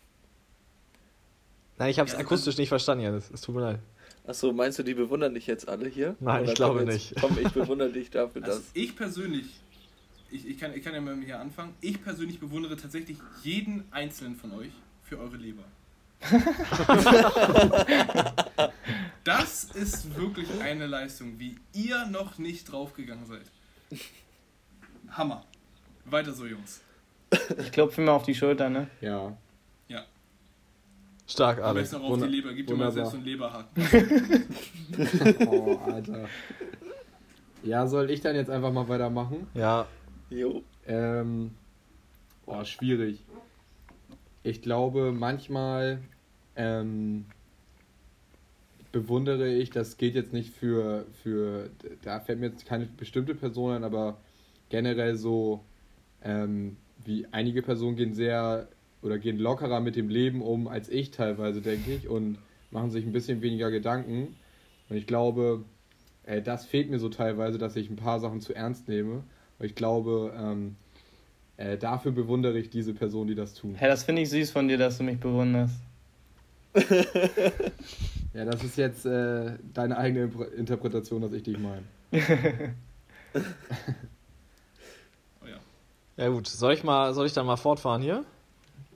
[1.77, 3.29] Nein, ich habe es Ja, akustisch nicht verstanden, Janis.
[3.31, 3.79] Es tut mir leid.
[4.25, 6.15] Achso, meinst du, die bewundern dich jetzt alle hier?
[6.19, 7.15] Nein, ich können glaube jetzt- nicht.
[7.21, 8.69] Komm, ich bewundere dich dafür, Also dass.
[8.73, 9.45] ich persönlich,
[10.31, 11.73] ich, ich, kann, ich kann ja mal hier anfangen.
[11.81, 14.71] Ich persönlich bewundere tatsächlich jeden einzelnen von euch
[15.03, 15.63] für eure Leber.
[19.23, 23.45] das ist wirklich eine Leistung, wie ihr noch nicht draufgegangen seid.
[25.11, 25.45] Hammer.
[26.05, 26.81] Weiter so, Jungs.
[27.59, 28.87] Ich klopfe mir auf die Schulter, ne?
[29.01, 29.37] Ja.
[31.27, 31.91] Stark, Alex, Alex.
[31.91, 32.53] noch auf Wunder- die Leber.
[32.53, 33.69] Gib dir mal selbst so einen Leberhaken.
[35.47, 36.29] Oh, Alter.
[37.63, 39.47] Ja, soll ich dann jetzt einfach mal weitermachen?
[39.53, 39.87] Ja,
[40.29, 40.61] Jo.
[40.85, 41.51] Ähm,
[42.45, 43.23] boah, schwierig.
[44.43, 45.99] Ich glaube, manchmal
[46.55, 47.25] ähm,
[48.91, 51.69] bewundere ich, das geht jetzt nicht für, für,
[52.03, 54.17] da fällt mir jetzt keine bestimmte Person ein, aber
[54.69, 55.63] generell so,
[56.23, 58.67] ähm, wie einige Personen gehen sehr
[59.01, 62.37] oder gehen lockerer mit dem Leben um als ich teilweise, denke ich, und
[62.71, 64.35] machen sich ein bisschen weniger Gedanken.
[64.89, 65.63] Und ich glaube,
[66.23, 69.23] äh, das fehlt mir so teilweise, dass ich ein paar Sachen zu ernst nehme.
[69.59, 70.75] Und ich glaube, ähm,
[71.57, 73.75] äh, dafür bewundere ich diese Person, die das tun.
[73.75, 75.75] Hä, das finde ich süß von dir, dass du mich bewunderst.
[78.37, 81.81] Ja, das ist jetzt äh, deine eigene Interpretation, dass ich dich meine.
[82.13, 82.17] Oh
[85.47, 85.57] ja.
[86.17, 86.45] ja gut.
[86.45, 88.25] Soll ich mal, soll ich dann mal fortfahren hier?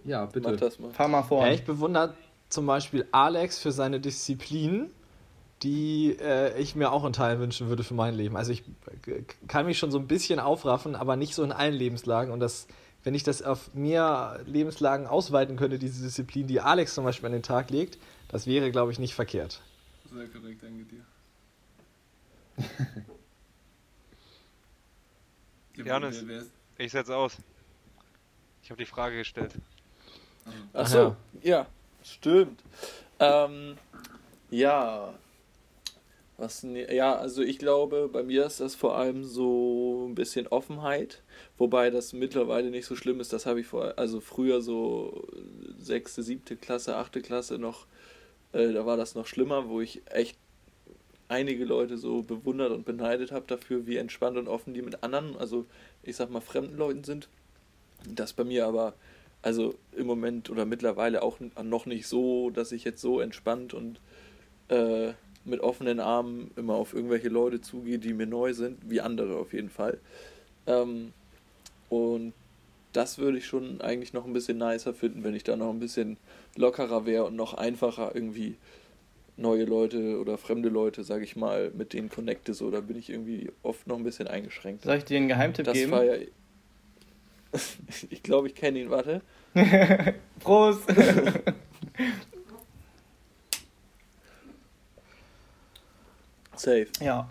[0.03, 0.55] Ja, Mach bitte.
[0.57, 0.91] das mal.
[0.91, 1.45] Fahr mal vor.
[1.45, 2.15] Ja, ich bewundere
[2.49, 4.91] zum Beispiel Alex für seine Disziplin,
[5.63, 8.35] die äh, ich mir auch in Teilen wünschen würde für mein Leben.
[8.35, 8.63] Also ich
[9.05, 12.33] äh, kann mich schon so ein bisschen aufraffen, aber nicht so in allen Lebenslagen.
[12.33, 12.67] Und das,
[13.03, 17.33] wenn ich das auf mehr Lebenslagen ausweiten könnte, diese Disziplin, die Alex zum Beispiel an
[17.33, 19.61] den Tag legt, das wäre, glaube ich, nicht verkehrt.
[20.11, 21.05] Sehr korrekt, danke dir.
[25.77, 26.23] Ja, Janis.
[26.77, 27.37] Ich setze aus.
[28.63, 29.53] Ich habe die Frage gestellt.
[30.73, 31.67] Ach so, ja,
[32.04, 32.62] stimmt.
[33.19, 33.77] Ähm,
[34.49, 35.13] ja.
[36.38, 41.21] Was, ja, also ich glaube, bei mir ist das vor allem so ein bisschen Offenheit,
[41.60, 43.32] wobei das mittlerweile nicht so schlimm ist.
[43.32, 45.27] Das habe ich vor, also früher so
[45.77, 47.86] sechste, siebte Klasse, achte Klasse noch,
[48.54, 50.36] äh, da war das noch schlimmer, wo ich echt
[51.27, 55.38] einige Leute so bewundert und beneidet habe dafür, wie entspannt und offen die mit anderen,
[55.38, 55.65] also
[56.01, 57.30] ich sag mal fremden Leuten sind.
[58.10, 58.95] Das bei mir aber
[59.41, 63.99] also im Moment oder mittlerweile auch noch nicht so, dass ich jetzt so entspannt und
[64.69, 69.38] äh, mit offenen Armen immer auf irgendwelche Leute zugehe, die mir neu sind, wie andere
[69.38, 69.99] auf jeden Fall.
[70.67, 71.13] Ähm,
[71.89, 72.34] und
[72.93, 75.80] das würde ich schon eigentlich noch ein bisschen nicer finden, wenn ich da noch ein
[75.80, 76.17] bisschen
[76.56, 78.56] lockerer wäre und noch einfacher irgendwie
[79.38, 82.54] neue Leute oder fremde Leute, sage ich mal, mit denen connecte.
[82.54, 84.84] So, da bin ich irgendwie oft noch ein bisschen eingeschränkt.
[84.84, 85.91] Soll ich dir einen Geheimtipp Das geben?
[85.91, 86.13] war ja.
[88.09, 89.21] ich glaube, ich kenne ihn, warte.
[90.39, 90.87] Prost!
[96.55, 96.87] Safe.
[96.99, 97.29] ja.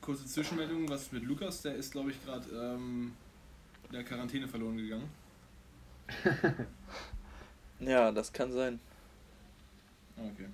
[0.00, 1.62] Kurze Zwischenmeldung, was mit Lukas?
[1.62, 3.12] Der ist, glaube ich, gerade ähm,
[3.88, 5.08] in der Quarantäne verloren gegangen.
[7.80, 8.80] Ja, das kann sein.
[10.16, 10.46] Ah, Okay.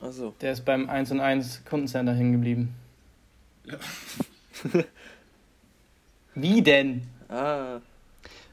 [0.00, 2.72] Also, Der ist beim 1 und 1 Kundencenter hängen geblieben.
[3.64, 3.76] Ja.
[6.36, 7.02] Wie denn?
[7.28, 7.80] Ah,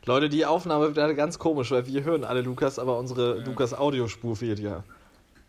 [0.05, 3.45] Leute, die Aufnahme wird gerade ganz komisch, weil wir hören alle Lukas, aber unsere Ja.
[3.45, 4.83] Lukas Audiospur fehlt ja.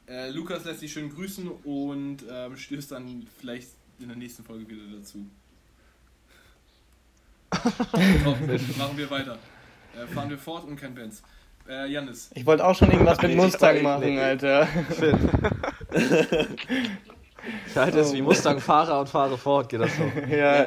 [0.09, 4.69] Äh, Lukas lässt sich schön grüßen und ähm, stößt dann vielleicht in der nächsten Folge
[4.69, 5.27] wieder dazu.
[8.79, 9.39] Machen wir weiter.
[9.95, 11.23] Äh, fahren wir fort und kein Benz.
[11.69, 12.31] Äh, Janis.
[12.35, 14.19] Ich wollte auch schon irgendwas mit Mustang machen.
[14.19, 14.67] Alter.
[14.67, 15.31] Finn.
[17.69, 20.03] Ich halte es wie Mustang-Fahrer und fahre fort, geht das so.
[20.35, 20.67] ja,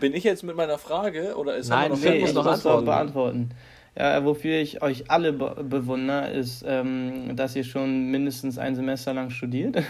[0.00, 2.62] bin ich jetzt mit meiner Frage oder ist Nein, noch nee, muss ich noch muss
[2.62, 2.84] doch antworten.
[2.86, 3.50] beantworten.
[3.96, 9.12] Ja, wofür ich euch alle be bewundere, ist, ähm, dass ihr schon mindestens ein Semester
[9.14, 9.82] lang studiert.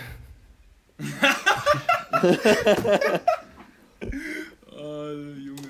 [4.76, 5.68] Oh, Junge.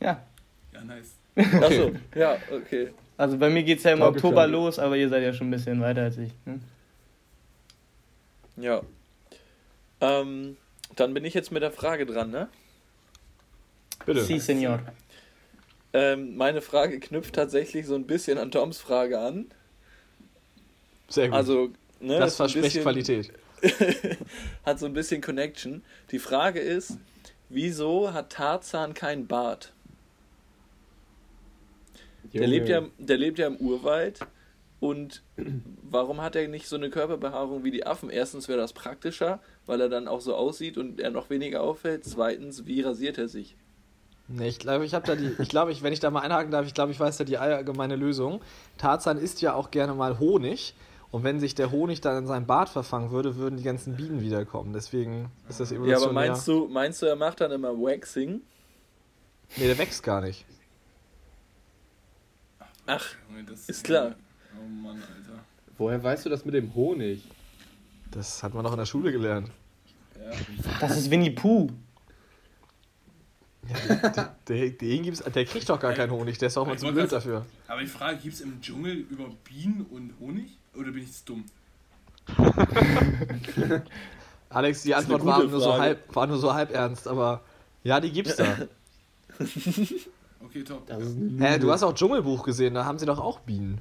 [0.00, 0.20] Ja,
[0.72, 1.16] Ja, nice.
[1.62, 2.90] Achso, ja, okay.
[3.16, 5.50] Also bei mir geht es ja im Oktober los, aber ihr seid ja schon ein
[5.50, 6.32] bisschen weiter als ich.
[6.46, 6.60] Ne?
[8.62, 8.82] Ja.
[10.00, 10.56] Ähm,
[10.96, 12.48] dann bin ich jetzt mit der Frage dran, ne?
[14.06, 14.22] Bitte.
[14.24, 14.80] Si, Senor.
[15.92, 19.46] Ähm, meine Frage knüpft tatsächlich so ein bisschen an Toms Frage an.
[21.08, 21.36] Sehr gut.
[21.36, 21.70] Also,
[22.00, 23.32] ne, das ist ein verspricht bisschen- Qualität.
[24.64, 25.84] hat so ein bisschen Connection.
[26.12, 26.96] Die Frage ist,
[27.50, 29.72] wieso hat Tarzan keinen Bart?
[32.32, 34.20] Der lebt, ja, der lebt ja im Urwald
[34.80, 38.08] und warum hat er nicht so eine Körperbehaarung wie die Affen?
[38.10, 42.04] Erstens wäre das praktischer, weil er dann auch so aussieht und er noch weniger auffällt.
[42.04, 43.56] Zweitens, wie rasiert er sich?
[44.28, 46.50] Nee, ich glaube, ich habe da die, ich glaube, ich, wenn ich da mal einhaken
[46.50, 48.40] darf, ich glaube, ich weiß da die allgemeine Lösung.
[48.78, 50.74] Tarzan isst ja auch gerne mal Honig
[51.10, 54.20] und wenn sich der Honig dann in seinem Bart verfangen würde, würden die ganzen Bienen
[54.20, 54.72] wiederkommen.
[54.72, 56.04] Deswegen ist das Ja, evolutionär.
[56.04, 58.40] aber meinst du, meinst du, er macht dann immer Waxing?
[59.56, 60.46] Nee, der wächst gar nicht.
[62.86, 63.04] Ach,
[63.66, 64.14] ist klar.
[64.60, 65.40] Oh Mann, Alter.
[65.78, 67.22] Woher weißt du das mit dem Honig?
[68.10, 69.50] Das hat man doch in der Schule gelernt.
[70.18, 70.30] Ja,
[70.80, 71.70] Das ist Winnie Pooh.
[74.48, 77.12] Der, den gibt's, der kriegt doch gar keinen Honig, der ist doch mal zu blöd
[77.12, 77.44] dafür.
[77.68, 80.58] aber ich frage, gibt es im Dschungel über Bienen und Honig?
[80.74, 81.44] Oder bin ich jetzt dumm?
[84.48, 87.42] Alex, die Antwort war nur, so halb, war nur so halb ernst, aber
[87.84, 88.56] ja, die gibt's da.
[90.42, 90.86] Okay, top.
[90.86, 93.78] Das ist eine Hä, du hast auch Dschungelbuch gesehen, da haben sie doch auch Bienen.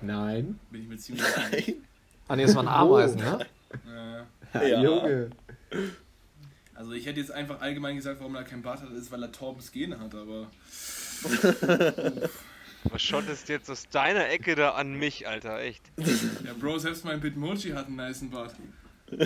[0.00, 0.58] Nein.
[0.70, 1.74] Bin ich mir ziemlich sicher.
[2.28, 3.46] Ah ne, das waren Ameisen, ne?
[4.54, 4.82] Äh, Ja.
[4.82, 5.30] Junge.
[6.74, 9.32] also ich hätte jetzt einfach allgemein gesagt, warum er keinen Bart hat, ist, weil er
[9.32, 10.50] Torbens Gene hat, aber...
[12.84, 15.60] Was schottest jetzt aus deiner Ecke da an mich, Alter?
[15.60, 15.82] Echt.
[16.44, 18.54] Ja, Bro, selbst mein Bitmoji hat einen niceen Bart.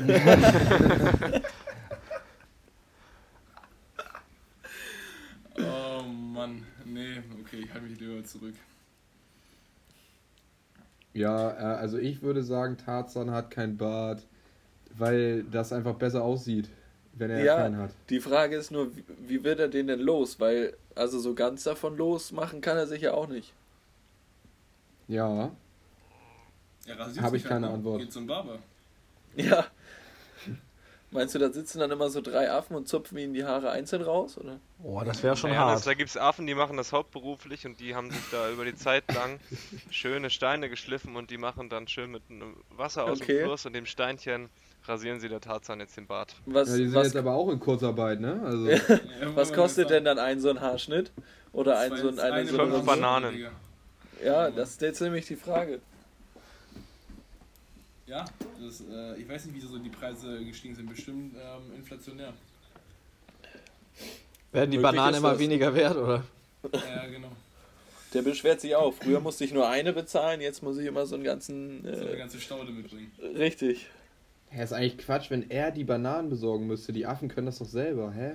[5.58, 8.54] oh Mann, nee, okay, ich halte mich lieber zurück.
[11.14, 14.26] Ja, äh, also ich würde sagen, Tarzan hat kein Bart,
[14.96, 16.68] weil das einfach besser aussieht,
[17.14, 17.56] wenn er Ja.
[17.56, 17.90] keinen hat.
[18.10, 18.90] Die Frage ist nur,
[19.26, 20.40] wie, wird er den denn los?
[20.40, 23.52] Weil, also so ganz davon losmachen kann er sich ja auch nicht.
[25.08, 25.50] Ja.
[26.86, 27.74] Er rasiert Hab sich ich keine ne?
[27.74, 28.00] Antwort.
[28.00, 28.58] Geht zum Barber.
[29.36, 29.66] Ja.
[31.12, 34.00] Meinst du, da sitzen dann immer so drei Affen und zupfen ihnen die Haare einzeln
[34.02, 34.58] raus, oder?
[34.78, 35.86] Boah, das wäre schon Naja, das, hart.
[35.86, 39.04] da gibt's Affen, die machen das hauptberuflich und die haben sich da über die Zeit
[39.14, 39.38] lang
[39.90, 43.36] schöne Steine geschliffen und die machen dann schön mit einem Wasser aus Okay.
[43.38, 44.48] dem Fluss und dem Steinchen
[44.84, 46.34] rasieren sie der Tarzan jetzt den Bart.
[46.46, 48.40] Was, ja die sind was, jetzt aber auch in Kurzarbeit, ne?
[48.42, 48.66] Also,
[49.34, 51.12] was kostet denn dann ein so ein Haarschnitt?
[51.52, 53.46] Oder ein Das so ein, eine, eine so Fünf eine Bananen.
[54.24, 55.80] Ja, das ist jetzt nämlich die Frage.
[58.06, 58.24] Ja,
[58.60, 60.88] das, äh, ich weiß nicht, wieso so die Preise gestiegen sind.
[60.88, 62.32] Bestimmt ähm, inflationär.
[64.52, 66.24] Werden die Möglich Bananen immer weniger wert, oder?
[66.72, 67.28] Ja, genau.
[68.12, 68.92] Der beschwert sich auch.
[68.92, 71.82] Früher musste ich nur eine bezahlen, jetzt muss ich immer so einen ganzen.
[71.82, 73.10] So eine Äh, ganze Staude mitbringen.
[73.36, 73.86] richtig.
[74.50, 76.92] hä, ist eigentlich Quatsch, wenn er die Bananen besorgen müsste.
[76.92, 78.32] Die Affen können das doch selber, hä?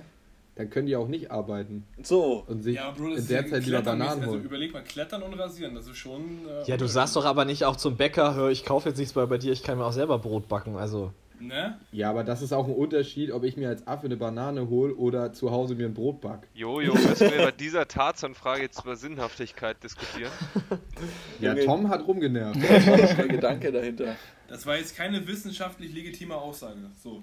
[0.58, 2.44] Dann können die auch nicht arbeiten So.
[2.46, 3.80] und sich Ja, Bro, in ist der ja Zeit lieber.
[3.80, 4.44] Bananen Also holen.
[4.44, 6.46] überleg mal, klettern und rasieren, das ist schon.
[6.48, 9.14] Äh, Ja, du sagst doch aber nicht auch zum Bäcker, hör, ich kaufe jetzt nichts
[9.14, 10.76] mehr bei dir, ich kann mir auch selber Brot backen.
[10.76, 11.78] Also, Ne?
[11.92, 14.92] Ja, aber das ist auch ein Unterschied, ob ich mir als Affe eine Banane hole
[14.96, 16.48] oder zu Hause mir ein Brot back.
[16.52, 20.32] Jojo, müssen wir bei dieser Tarzan-Frage jetzt über Sinnhaftigkeit diskutieren?
[21.40, 21.54] Ja.
[21.54, 22.58] Tom hat rumgenervt.
[22.60, 24.16] Das war doch der Gedanke dahinter.
[24.48, 26.78] Das war jetzt keine wissenschaftlich legitime Aussage.
[27.00, 27.22] So.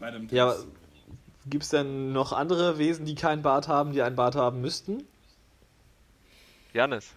[0.00, 0.32] Weiter im Text.
[0.32, 0.54] ja,
[1.46, 5.04] gibt es denn noch andere Wesen, die keinen Bart haben, die einen Bart haben müssten?
[6.72, 7.14] Janis,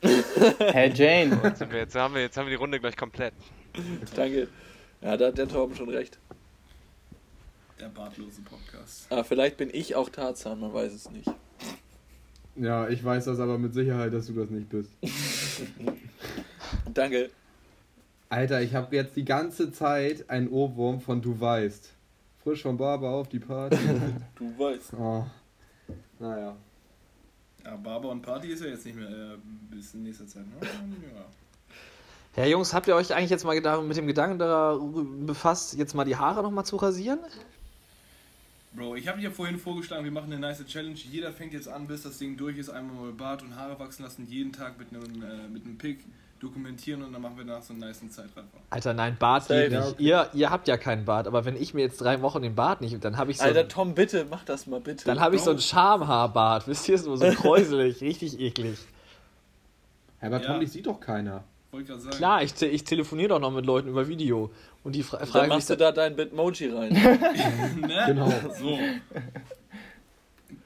[0.00, 1.40] Herr Jane.
[1.42, 3.34] jetzt, sind wir, jetzt, haben wir, jetzt haben wir die Runde gleich komplett.
[4.14, 4.48] Danke.
[5.00, 6.18] Ja, da hat der Torben schon recht.
[7.80, 9.06] Der bartlose Podcast.
[9.10, 11.30] Aber vielleicht bin ich auch Tarzan, man weiß es nicht.
[12.56, 14.90] Ja, ich weiß das aber mit Sicherheit, dass du das nicht bist.
[16.92, 17.30] Danke.
[18.28, 21.93] Alter, ich habe jetzt die ganze Zeit einen Ohrwurm von Du weißt.
[22.44, 23.76] Frisch vom Barber auf die Party.
[24.36, 24.92] Du weißt.
[24.94, 25.24] oh.
[26.18, 26.54] Naja.
[27.64, 29.36] Ja, Barber und Party ist ja jetzt nicht mehr äh,
[29.70, 30.44] bis in nächster Zeit.
[30.46, 30.68] Ne?
[31.14, 32.42] Ja.
[32.42, 36.04] Ja, Jungs, habt ihr euch eigentlich jetzt mal mit dem Gedanken darüber befasst, jetzt mal
[36.04, 37.20] die Haare nochmal zu rasieren?
[38.74, 40.96] Bro, ich habe dir vorhin vorgeschlagen, wir machen eine nice Challenge.
[40.96, 44.02] Jeder fängt jetzt an, bis das Ding durch ist, einmal mal Bart und Haare wachsen
[44.02, 46.00] lassen, jeden Tag mit einem, äh, mit einem Pick
[46.44, 48.46] dokumentieren und dann machen wir danach so einen nice Zeitraffer.
[48.70, 49.62] Alter, nein, Bart Safe.
[49.62, 49.92] geht Ja, nicht.
[49.94, 50.02] okay.
[50.02, 52.80] Ihr, ihr habt ja keinen Bart, aber wenn ich mir jetzt drei Wochen den Bart
[52.80, 55.04] nicht, dann habe ich so, Alter, Tom, bitte, mach das mal, bitte.
[55.06, 56.68] dann habe ich so ein Schamhaarbart.
[56.68, 58.78] Wisst ihr, so so kräuselig, richtig eklig.
[60.20, 60.46] Ja, aber Ja.
[60.52, 61.44] Tom, dich sieht doch keiner.
[61.72, 62.16] Wollte gerade sagen.
[62.16, 64.50] Klar, ich, te- ich telefoniere doch noch mit Leuten über Video
[64.84, 66.92] und die fra dann fragen mich, machst du da dein Bitmoji rein.
[67.80, 68.04] Ne?
[68.06, 68.32] Genau.
[68.58, 68.78] So.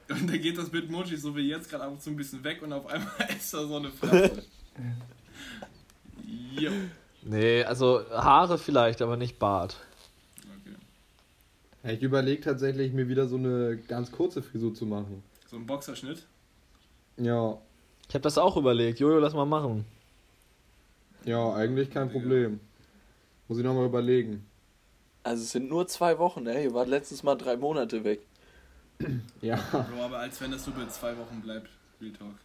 [0.09, 2.61] Und da geht das Bitmoji so wie jetzt gerade ab und zu ein bisschen weg
[2.63, 4.43] und auf einmal ist da so eine Fresse.
[6.57, 6.71] Jo.
[7.23, 9.77] Nee, also Haare vielleicht, aber nicht Bart.
[11.83, 11.93] Okay.
[11.95, 15.23] Ich überlege tatsächlich, mir wieder so eine ganz kurze Frisur zu machen.
[15.47, 16.25] So ein Boxerschnitt.
[17.17, 17.57] Ja,
[18.07, 18.99] Ich habe das auch überlegt.
[18.99, 19.85] Jojo, lass mal machen.
[21.25, 22.59] ja, eigentlich kein Problem.
[23.47, 24.45] Muss ich nochmal überlegen.
[25.23, 26.63] Also es sind nur zwei Wochen, ey.
[26.65, 28.21] Ihr wart letztes Mal drei Monate weg.
[29.41, 31.69] Ja, Bro, aber als wenn das so bei zwei Wochen bleibt.
[32.01, 32.35] Real Talk.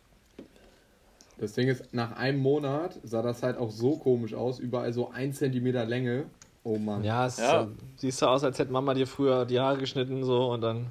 [1.38, 4.58] Das Ding ist, nach einem Monat sah das halt auch so komisch aus.
[4.58, 6.26] Überall so ein Zentimeter Länge.
[6.62, 7.04] Oh Mann.
[7.04, 7.62] Ja, es Ja.
[7.62, 10.90] Ist, siehst du aus, als hätte Mama dir früher die Haare geschnitten so und dann.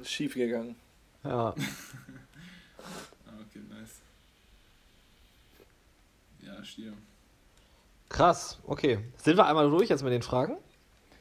[0.00, 0.76] Ist Schief gegangen.
[1.24, 1.54] Ja.
[3.48, 4.00] Okay, nice.
[6.44, 6.92] Ja, Stier.
[8.08, 8.98] Krass, okay.
[9.16, 10.56] Sind wir einmal durch jetzt mit den Fragen?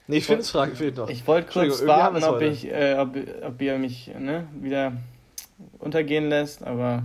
[0.07, 1.09] Nee, Finns Frage fehlt noch.
[1.09, 4.93] Ich wollte kurz warten, ob, ich, äh, ob, ob ihr mich ne, wieder
[5.79, 7.03] untergehen lässt, aber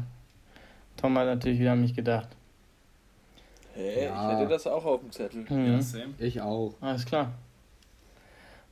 [1.00, 2.28] Tom hat natürlich wieder an mich gedacht.
[3.74, 4.04] Hä?
[4.04, 4.32] Ja.
[4.32, 5.46] Ich hätte das auch auf dem Zettel.
[5.48, 5.72] Mhm.
[5.72, 6.14] Ja, same.
[6.18, 6.74] Ich auch.
[6.80, 7.32] Alles klar.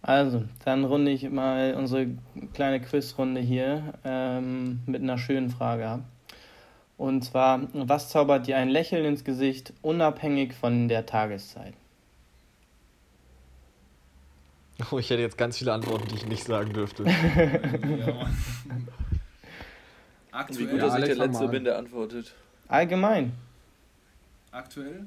[0.02, 2.08] Also, dann runde ich mal unsere
[2.52, 6.00] kleine Quizrunde hier ähm, mit einer schönen Frage ab.
[6.96, 11.74] Und zwar, was zaubert dir ein Lächeln ins Gesicht, unabhängig von der Tageszeit?
[14.90, 17.04] Oh, ich hätte jetzt ganz viele Antworten, die ich nicht sagen dürfte.
[17.04, 18.30] ja,
[20.32, 22.34] Und wie Aktuell, gut, Ja, dass ich der Letzte bin, der antwortet.
[22.68, 23.32] Allgemein.
[24.50, 25.06] aktuell,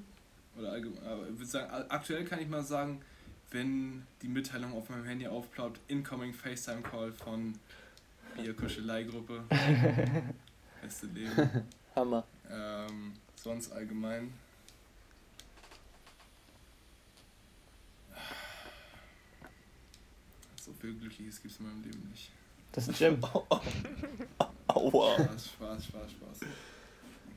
[0.57, 3.01] oder allgemein, aber ich würde sagen, aktuell kann ich mal sagen,
[3.51, 7.53] wenn die Mitteilung auf meinem Handy aufploppt, Incoming FaceTime Call von
[8.36, 9.43] Bierkuscheleigruppe.
[10.82, 11.65] Beste Leben.
[11.95, 12.24] Hammer.
[12.49, 14.34] Ähm, sonst allgemein.
[20.55, 22.32] So viel Glückliches gibt es in meinem Leben nicht.
[22.72, 23.19] Das ist Jim.
[24.76, 25.15] Aua.
[25.15, 26.39] Spaß, Spaß, Spaß, Spaß.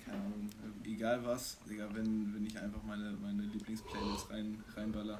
[0.04, 0.50] Keine Ahnung,
[0.84, 5.18] egal was, Digga, wenn, wenn ich einfach meine, meine Lieblingsplaylist rein, reinballer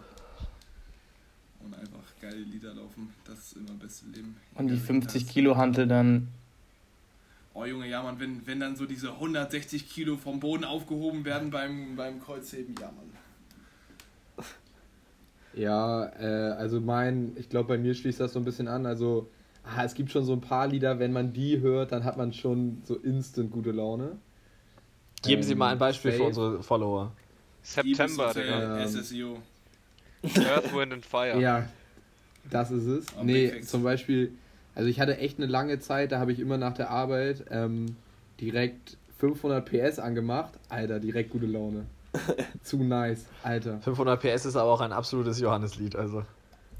[1.60, 4.36] und einfach geile Lieder laufen, das ist immer beste Leben.
[4.54, 6.28] Und die Egal, 50 das- Kilo Hantel dann.
[7.54, 11.50] Oh Junge, ja Mann, wenn, wenn dann so diese 160 Kilo vom Boden aufgehoben werden
[11.50, 13.10] beim, beim Kreuzheben, ja Mann.
[15.54, 18.86] Ja, äh, also mein, ich glaube, bei mir schließt das so ein bisschen an.
[18.86, 19.28] Also,
[19.64, 22.32] ah, es gibt schon so ein paar Lieder, wenn man die hört, dann hat man
[22.32, 24.16] schon so instant gute Laune.
[25.22, 26.28] Geben Sie mal ein Beispiel für safe.
[26.28, 27.12] unsere Follower.
[27.62, 28.80] September, Digga.
[28.80, 29.38] Ähm, SSIO.
[30.22, 31.40] Earth, Wind and Fire.
[31.40, 31.66] Ja,
[32.50, 33.06] das ist es.
[33.18, 34.32] Oh, nee, zum Beispiel,
[34.74, 37.96] also ich hatte echt eine lange Zeit, da habe ich immer nach der Arbeit ähm,
[38.40, 40.52] direkt 500 PS angemacht.
[40.68, 41.86] Alter, direkt gute Laune.
[42.62, 43.80] Zu nice, Alter.
[43.80, 46.24] 500 PS ist aber auch ein absolutes Johanneslied, also.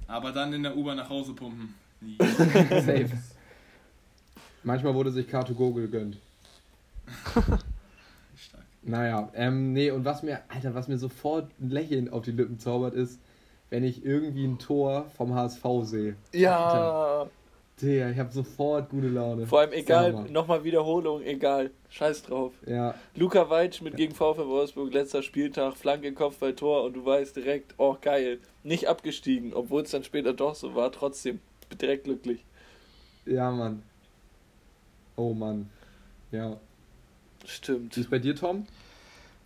[0.07, 1.75] Aber dann in der U-Bahn nach Hause pumpen.
[2.19, 3.11] Safe.
[4.63, 6.19] Manchmal wurde sich Car2Go gegönnt.
[8.37, 8.65] Stark.
[8.83, 12.59] Naja, ähm, nee, und was mir, Alter, was mir sofort ein Lächeln auf die Lippen
[12.59, 13.21] zaubert, ist,
[13.71, 16.17] wenn ich irgendwie ein Tor vom HSV sehe.
[16.33, 17.27] Ja.
[17.83, 19.47] Digga, ich habe sofort gute Laune.
[19.47, 21.71] Vor allem egal, nochmal Wiederholung, egal.
[21.91, 22.53] Scheiß drauf.
[22.67, 27.35] Ja, Luca Weitsch mit gegen VfL Wolfsburg, letzter Spieltag, Flanke, Kopfball, Tor und du weißt
[27.37, 31.41] direkt, oh geil, nicht abgestiegen, obwohl es dann später doch so war, trotzdem
[31.81, 32.45] direkt glücklich.
[33.27, 33.83] ja, Mann.
[35.17, 35.71] Oh Mann.
[36.33, 36.57] Ja.
[37.47, 37.97] Stimmt.
[37.97, 38.67] Wie ist bei dir, Tom?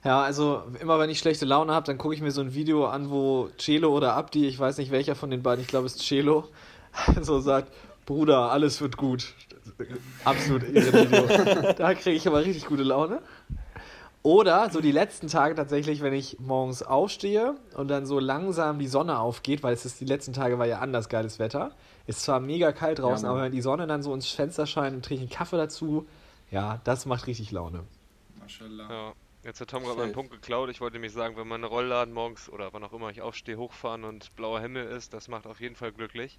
[0.04, 2.86] Ja, also immer wenn ich schlechte Laune habe, dann gucke ich mir so ein Video
[2.86, 5.96] an, wo Celo oder Abdi, ich weiß nicht welcher von den beiden, ich glaube es
[5.96, 6.48] ist Celo,
[7.20, 7.72] so sagt,
[8.06, 9.34] Bruder, alles wird gut.
[10.24, 11.72] Absolut irre Video.
[11.76, 13.20] da kriege ich aber richtig gute Laune.
[14.22, 18.88] Oder so die letzten Tage tatsächlich, wenn ich morgens aufstehe und dann so langsam die
[18.88, 21.70] Sonne aufgeht, weil es ist die letzten Tage war ja anders geiles Wetter.
[22.06, 23.38] Ist zwar mega kalt draußen, Ja, Mann.
[23.38, 26.06] aber wenn die Sonne dann so ins Fenster scheint und trinke einen Kaffee dazu,
[26.50, 27.84] ja, das macht richtig Laune.
[28.40, 28.90] Mashallah.
[28.90, 29.12] Ja.
[29.44, 30.12] Jetzt hat Tom gerade meinen.
[30.12, 30.68] Punkt geklaut.
[30.68, 34.04] Ich wollte nämlich sagen, wenn mein Rollladen morgens oder wann auch immer ich aufstehe, hochfahren
[34.04, 36.38] und blauer Himmel ist, das macht auf jeden Fall glücklich.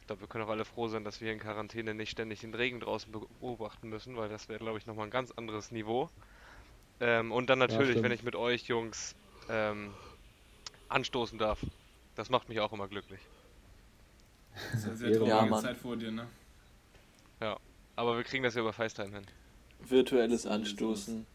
[0.00, 2.52] Ich glaube, wir können auch alle froh sein, dass wir in Quarantäne nicht ständig den
[2.52, 6.10] Regen draußen beobachten müssen, weil das wäre, glaube ich, nochmal ein ganz anderes Niveau.
[7.00, 8.04] Ähm, und dann natürlich, stimmt.
[8.04, 9.14] wenn ich mit euch Jungs
[9.48, 9.92] ähm,
[10.88, 11.64] anstoßen darf.
[12.14, 13.20] Das macht mich auch immer glücklich.
[14.72, 15.64] Das ist eine sehr Ja, traurige Mann.
[15.64, 16.26] Zeit vor dir, ne?
[17.96, 19.26] Aber wir kriegen das ja über FaceTime hin.
[19.88, 21.26] Virtuelles Anstoßen.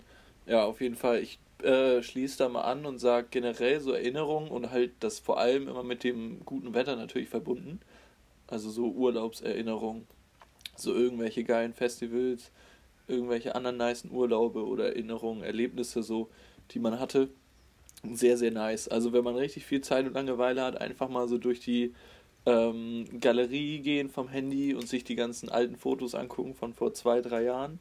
[0.46, 1.20] Ja, auf jeden Fall.
[1.22, 5.40] Ich äh, schließe da mal an und sage generell so Erinnerungen und halt das vor
[5.40, 7.80] allem immer mit dem guten Wetter natürlich verbunden.
[8.48, 10.08] Also so Urlaubserinnerungen,
[10.76, 12.52] so irgendwelche geilen Festivals,
[13.08, 16.30] irgendwelche anderen nicen Urlaube oder Erinnerungen, Erlebnisse so,
[16.72, 17.30] die man hatte.
[18.12, 18.88] Sehr, sehr nice.
[18.88, 21.94] Also wenn man richtig viel Zeit und Langeweile hat, einfach mal so durch die
[22.46, 27.22] ähm, Galerie gehen vom Handy und sich die ganzen alten Fotos angucken von vor zwei,
[27.22, 27.80] drei Jahren.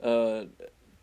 [0.00, 0.46] Äh,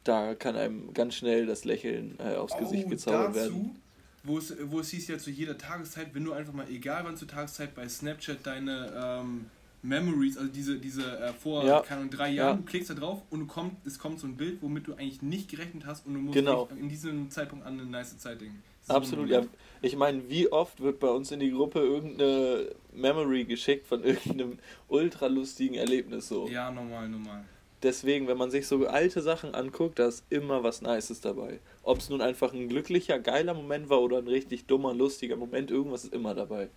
[0.04, 3.80] da kann einem ganz schnell das Lächeln äh, aufs Gesicht gezaubert werden.
[4.24, 7.18] Wo es, wo es hieß ja zu jeder Tageszeit, wenn du einfach mal, egal wann
[7.18, 9.46] zur Tageszeit, bei Snapchat deine ähm,
[9.84, 11.82] Memories, also diese, diese äh, vor Ja.
[11.82, 12.54] keine drei Jahren, Ja.
[12.58, 15.22] du klickst da drauf und du kommt, es kommt so ein Bild, womit du eigentlich
[15.22, 16.70] nicht gerechnet hast und du musst Genau.
[16.80, 18.62] in diesem Zeitpunkt an eine nice Zeit denken.
[18.84, 19.44] So Absolut, ja.
[19.82, 24.60] Ich meine, wie oft wird bei uns in die Gruppe irgendeine Memory geschickt von irgendeinem
[24.88, 26.48] ultra lustigen Erlebnis so.
[26.48, 27.44] Ja, normal, normal.
[27.84, 31.60] Deswegen, wenn man sich so alte Sachen anguckt, da ist immer was Nices dabei.
[31.82, 35.72] Ob es nun einfach ein glücklicher, geiler Moment war oder ein richtig dummer, lustiger Moment,
[35.72, 36.70] irgendwas ist immer dabei.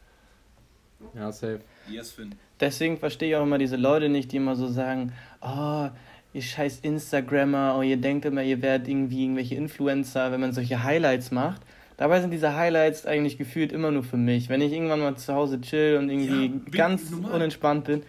[1.14, 1.61] Ja, safe.
[1.90, 2.34] Yes, Finn.
[2.64, 5.12] Deswegen verstehe ich auch immer diese Leute nicht, die immer so sagen,
[5.42, 5.88] oh,
[6.32, 10.82] ihr scheiß Instagrammer, oh, ihr denkt immer, ihr werdet irgendwie irgendwelche Influencer, wenn man solche
[10.82, 11.60] Highlights macht.
[11.98, 14.48] Dabei sind diese Highlights eigentlich gefühlt immer nur für mich.
[14.48, 17.32] Wenn ich irgendwann mal zu Hause chill und irgendwie Ja, ganz normal.
[17.34, 18.02] unentspannt bin,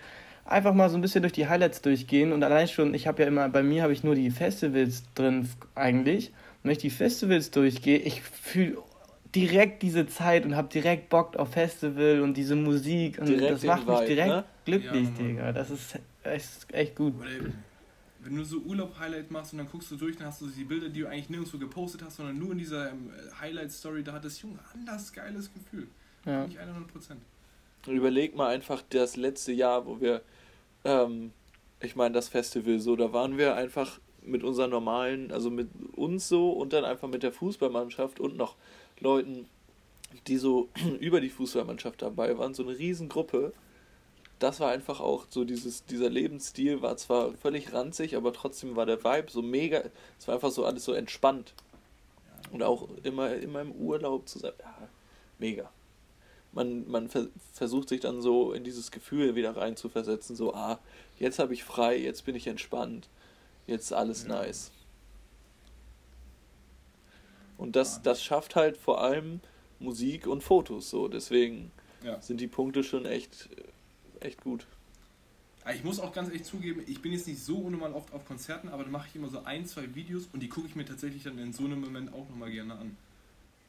[0.46, 3.28] einfach mal so ein bisschen durch die Highlights durchgehen und allein schon, ich habe ja
[3.28, 6.30] immer, bei mir habe ich nur die Festivals drin eigentlich.
[6.30, 8.78] Und wenn ich die Festivals durchgehe, ich fühle
[9.36, 13.64] direkt diese Zeit und habe direkt Bock auf Festival und diese Musik und Direkt das
[13.64, 14.44] macht mich Vibe, direkt ne?
[14.64, 15.24] glücklich, Ja.
[15.24, 15.52] Digga.
[15.52, 17.14] Das ist echt, echt gut.
[17.20, 17.30] Oder
[18.22, 20.90] wenn du so Urlaub-Highlight machst und dann guckst du durch, dann hast du die Bilder,
[20.90, 24.42] die du eigentlich nirgendwo gepostet hast, sondern nur in dieser ähm, Highlight-Story, da hat das
[24.42, 25.88] Junge anders geiles Gefühl.
[26.26, 26.48] Ja.
[26.48, 27.22] Nicht 100 Prozent.
[27.86, 30.24] Überleg mal einfach das letzte Jahr, wo wir,
[30.86, 31.32] ähm,
[31.82, 36.28] ich meine, das Festival so, da waren wir einfach mit unseren normalen, also mit uns
[36.28, 38.56] so und dann einfach mit der Fußballmannschaft und noch
[39.00, 39.48] Leuten,
[40.28, 40.70] die so
[41.00, 43.54] über die Fußballmannschaft dabei waren, so eine Riesengruppe.
[44.40, 48.86] Das war einfach auch so dieses, dieser Lebensstil war zwar völlig ranzig, aber trotzdem war
[48.86, 49.82] der Vibe so mega,
[50.20, 51.54] es war einfach so alles so entspannt.
[52.52, 54.90] Und auch immer, immer im Urlaub zu sein, ja,
[55.40, 55.72] mega
[56.56, 60.54] man, man ver versucht sich dann so in dieses Gefühl wieder rein zu versetzen, so,
[60.54, 60.80] ah,
[61.20, 63.10] jetzt habe ich frei, jetzt bin ich entspannt,
[63.68, 64.30] jetzt alles Ja.
[64.30, 64.72] nice.
[67.58, 69.40] Und das, das schafft halt vor allem
[69.80, 71.72] Musik und Fotos so, deswegen
[72.04, 72.22] Ja.
[72.22, 73.50] sind die Punkte schon echt,
[74.20, 74.66] echt gut.
[75.64, 78.26] Aber Ich muss auch ganz ehrlich zugeben, ich bin jetzt nicht so unnormal oft auf
[78.26, 80.86] Konzerten, aber da mache ich immer so ein, zwei Videos und die gucke ich mir
[80.86, 82.96] tatsächlich dann in so einem Moment auch nochmal gerne an.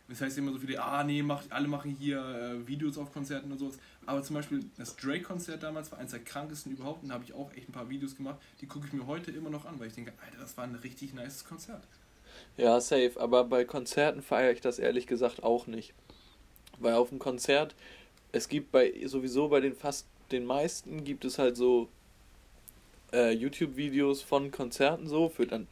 [0.09, 3.51] Das heißt immer so viele, ah nee, mach, alle machen hier äh, Videos auf Konzerten
[3.51, 3.77] und sowas.
[4.05, 7.33] Aber zum Beispiel das Drake-Konzert damals war eines der krankesten überhaupt und da habe ich
[7.33, 8.39] auch echt ein paar Videos gemacht.
[8.61, 10.77] Die gucke ich mir heute immer noch an, weil ich denke, Alter, das war ein
[10.77, 11.83] richtig nices Konzert.
[12.57, 15.93] Ja, safe, aber bei Konzerten feiere ich das ehrlich gesagt auch nicht.
[16.79, 17.75] Weil auf dem Konzert,
[18.33, 21.89] es gibt bei sowieso bei den fast den meisten gibt es halt so
[23.13, 25.69] äh, YouTube-Videos von Konzerten so für dann,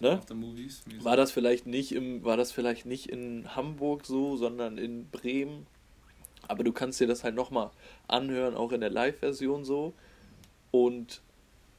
[0.00, 0.12] ne?
[0.12, 0.82] After Movies.
[1.00, 5.66] War das vielleicht nicht im, war das vielleicht nicht in Hamburg so, sondern in Bremen.
[6.46, 7.70] Aber du kannst dir das halt nochmal
[8.06, 9.94] anhören, auch in der Live-Version so.
[10.70, 11.22] Und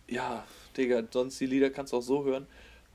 [0.07, 0.45] ja,
[0.75, 2.47] Digga, sonst die Lieder kannst du auch so hören.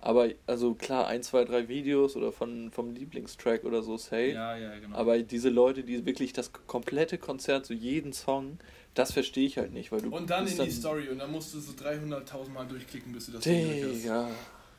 [0.03, 4.32] Aber also klar, ein, zwei, drei Videos oder von, vom Lieblingstrack oder so, say.
[4.32, 4.96] Ja, ja, genau.
[4.96, 8.59] Aber diese Leute, die wirklich das komplette Konzert, so jeden Song,
[8.94, 11.53] das verstehe ich halt nicht, weil du und dann in die Story und dann musst
[11.55, 14.03] du so 300.000 Mal durchklicken, bis du das Video durch hast.
[14.05, 14.30] Digga.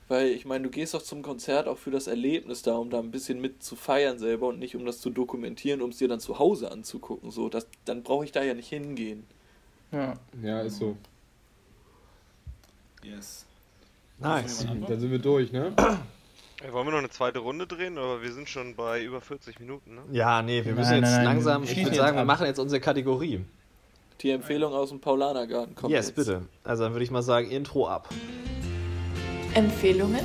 [0.07, 2.99] Weil ich meine, du gehst doch zum Konzert auch für das Erlebnis da, um da
[2.99, 6.07] ein bisschen mit zu feiern selber und nicht um das zu dokumentieren, um es dir
[6.07, 7.31] dann zu Hause anzugucken.
[7.31, 9.23] So, das, dann brauche ich da ja nicht hingehen.
[9.91, 10.15] Ja.
[10.41, 10.97] Ja, ist so.
[13.03, 13.45] Yes.
[14.21, 14.67] Nice.
[14.87, 15.73] Dann sind wir durch, ne?
[16.63, 17.97] Ey, wollen wir noch eine zweite Runde drehen?
[17.97, 20.01] Aber wir sind schon bei über 40 Minuten, ne?
[20.11, 22.59] Ja, nee, wir Nein, müssen jetzt nein, nein, langsam, ich würde sagen, wir machen jetzt
[22.59, 23.43] unsere Kategorie.
[24.21, 26.15] Die Empfehlung aus dem Paulanergarten kommt yes, jetzt.
[26.15, 26.43] bitte.
[26.63, 28.09] Also dann würde ich mal sagen, Intro ab.
[29.55, 30.23] Empfehlungen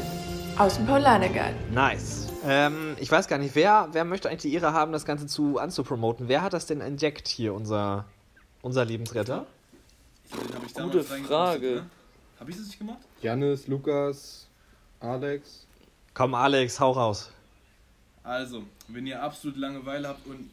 [0.59, 1.57] aus dem Paulanergarten.
[1.72, 2.28] Nice.
[2.47, 5.59] Ähm, ich weiß gar nicht, wer, wer möchte eigentlich die Ehre haben, das Ganze zu
[5.59, 6.28] anzupromoten?
[6.28, 8.05] Wer hat das denn entdeckt hier, unser,
[8.61, 9.47] unser Lebensretter?
[10.74, 11.66] Gute Frage.
[11.66, 11.86] Ne?
[12.38, 13.06] Habe ich das nicht gemacht?
[13.23, 14.47] Janis, Lukas,
[15.01, 15.67] Alex.
[16.12, 17.31] Komm, Alex, hau raus.
[18.23, 20.51] Also, wenn ihr absolut Langeweile habt und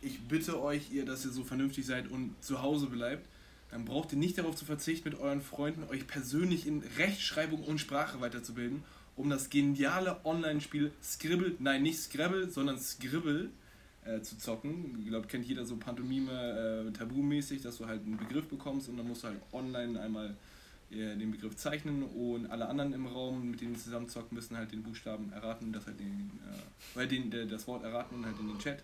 [0.00, 3.26] ich bitte euch, ihr, dass ihr so vernünftig seid und zu Hause bleibt,
[3.70, 7.78] dann braucht ihr nicht darauf zu verzichten, mit euren Freunden euch persönlich in Rechtschreibung und
[7.78, 8.84] Sprache weiterzubilden,
[9.16, 13.50] um das geniale Online-Spiel Scribble, nein, nicht Scrabble, sondern Scribble
[14.04, 14.98] äh, zu zocken.
[15.00, 18.98] Ich glaube, kennt jeder so Pantomime äh, tabumäßig, dass du halt einen Begriff bekommst und
[18.98, 20.32] dann musst du halt online einmal äh,
[20.94, 24.82] den Begriff zeichnen und alle anderen im Raum, mit denen zusammen zocken, müssen halt den
[24.82, 26.58] Buchstaben erraten, das halt den, äh,
[26.94, 28.82] weil den, der, das Wort erraten und halt in den Chat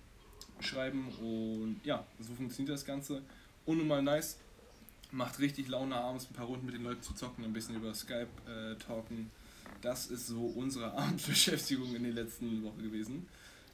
[0.60, 3.22] schreiben und ja, so funktioniert das Ganze.
[3.64, 4.38] Unnormal nice,
[5.12, 7.94] macht richtig Laune abends ein paar Runden mit den Leuten zu zocken, ein bisschen über
[7.94, 9.30] Skype äh, talken.
[9.80, 13.28] Das ist so unsere Abendbeschäftigung in den letzten Wochen gewesen.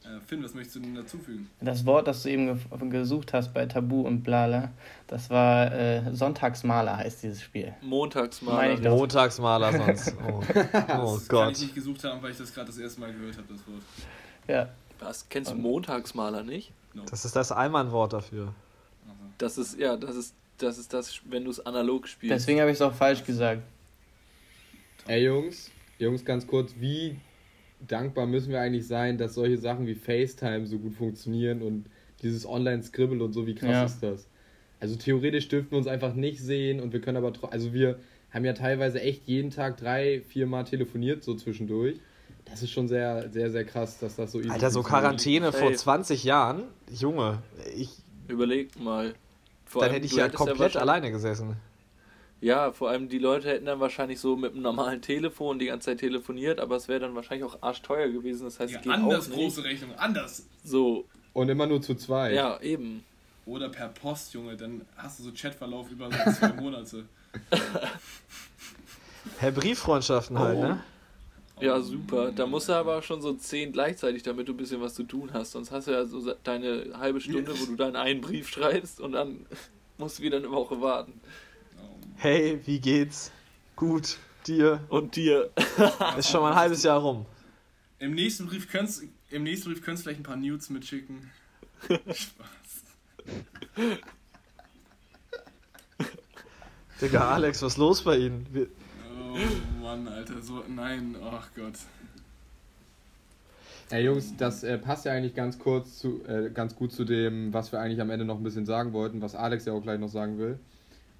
[0.06, 1.50] Äh, Finn, was möchtest du denn dazufügen?
[1.60, 4.70] Das Wort, das du eben ge gesucht hast bei Tabu und Blala,
[5.08, 7.74] das war äh, Sonntagsmaler heißt dieses Spiel.
[7.82, 8.88] Montagsmaler.
[8.88, 10.14] Montagsmaler sonst.
[10.28, 11.52] Oh, oh Das kann Gott.
[11.52, 13.82] ich nicht gesucht haben, weil ich das gerade das erste Mal gehört habe, das Wort.
[14.46, 14.68] Ja,
[15.00, 15.28] Was?
[15.28, 16.70] Kennst du Montagsmaler nicht?
[16.94, 17.02] No.
[17.10, 18.54] Das ist das Allmann-Wort dafür.
[19.38, 22.34] Das ist, ja, das ist, das ist das, wenn du es analog spielst.
[22.34, 23.62] deswegen habe ich es auch falsch gesagt.
[25.06, 27.16] Ey Jungs, Jungs, ganz kurz, wie
[27.80, 31.86] dankbar müssen wir eigentlich sein, dass solche Sachen wie FaceTime so gut funktionieren und
[32.22, 33.84] dieses Online-Scribble und so, wie krass Ja.
[33.84, 34.28] ist das?
[34.80, 37.98] Also theoretisch dürften wir uns einfach nicht sehen und wir können aber trotzdem, also wir
[38.30, 41.96] haben ja teilweise echt jeden Tag drei, vier Mal telefoniert so zwischendurch.
[42.44, 44.82] Das ist schon sehr, sehr, sehr krass, dass das so easy Alter, so.
[44.82, 45.76] Quarantäne vor Ey.
[45.76, 47.42] 20 Jahren, Junge,
[47.76, 47.90] ich,
[48.28, 49.14] Überleg mal.
[49.64, 51.56] Vor dann allem, hätte ich ja komplett wahrscheinlich- alleine gesessen.
[52.40, 55.86] Ja, vor allem die Leute hätten dann wahrscheinlich so mit einem normalen Telefon die ganze
[55.86, 58.44] Zeit telefoniert, aber es wäre dann wahrscheinlich auch arschteuer gewesen.
[58.44, 59.38] Das heißt, ja, es geht anders auch nicht.
[59.38, 60.46] große Rechnung, anders.
[60.62, 62.34] So, Und immer nur zu zweit.
[62.34, 63.04] ja, eben.
[63.46, 67.04] Oder per Post, Junge, dann hast du so Chatverlauf über so zwei Monate.
[69.38, 70.80] Herr Brieffreundschaften halt, ne?
[71.60, 72.32] Ja, super.
[72.32, 75.30] Da musst du aber schon so zehn gleichzeitig, damit du ein bisschen was zu tun
[75.32, 75.52] hast.
[75.52, 79.12] Sonst hast du ja so deine halbe Stunde, wo du deinen einen Brief schreibst und
[79.12, 79.46] dann
[79.98, 81.18] musst du wieder eine Woche warten.
[82.18, 83.30] Hey, wie geht's?
[83.76, 84.80] Gut, dir?
[84.88, 85.50] Und dir.
[86.18, 87.26] Ist schon mal ein halbes Jahr rum.
[87.98, 91.30] Im nächsten Brief könntest im nächsten Brief könntest du vielleicht ein paar Nudes mitschicken.
[91.88, 92.36] Spaß.
[97.02, 98.46] Digga, Alex, was ist los bei Ihnen?
[98.50, 98.68] Wir,
[99.34, 101.74] Oh Mann, Alter, so nein, ach Gott.
[103.90, 107.52] Ey Jungs, das äh, passt ja eigentlich ganz kurz zu, äh, ganz gut zu dem,
[107.52, 110.00] was wir eigentlich am Ende noch ein bisschen sagen wollten, was Alex ja auch gleich
[110.00, 110.58] noch sagen will.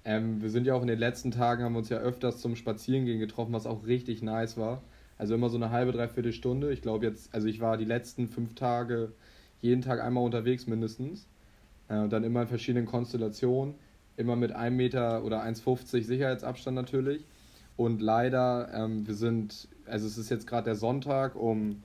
[0.07, 3.19] Ähm, wir sind ja auch in den letzten Tagen, haben uns ja öfters zum Spazierengehen
[3.19, 4.81] getroffen, was auch richtig nice war.
[5.17, 6.71] Also immer so eine halbe, dreiviertel Stunde.
[6.71, 9.11] Ich glaube jetzt, also ich war die letzten fünf Tage
[9.59, 11.27] jeden Tag einmal unterwegs mindestens.
[11.89, 13.75] Äh, dann immer in verschiedenen Konstellationen.
[14.15, 17.25] Immer mit einem Meter oder 1,50 Sicherheitsabstand natürlich.
[17.75, 21.83] Und leider, ähm, wir sind, also es ist jetzt gerade der Sonntag um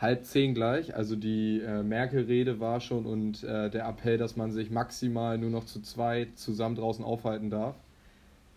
[0.00, 0.94] halb zehn gleich.
[0.94, 5.50] Also die äh, Merkel-Rede war schon und äh, der Appell, dass man sich maximal nur
[5.50, 7.76] noch zu zweit zusammen draußen aufhalten darf.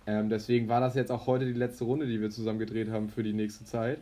[0.05, 3.09] Ähm, deswegen war das jetzt auch heute die letzte Runde, die wir zusammen gedreht haben
[3.09, 3.99] für die nächste Zeit.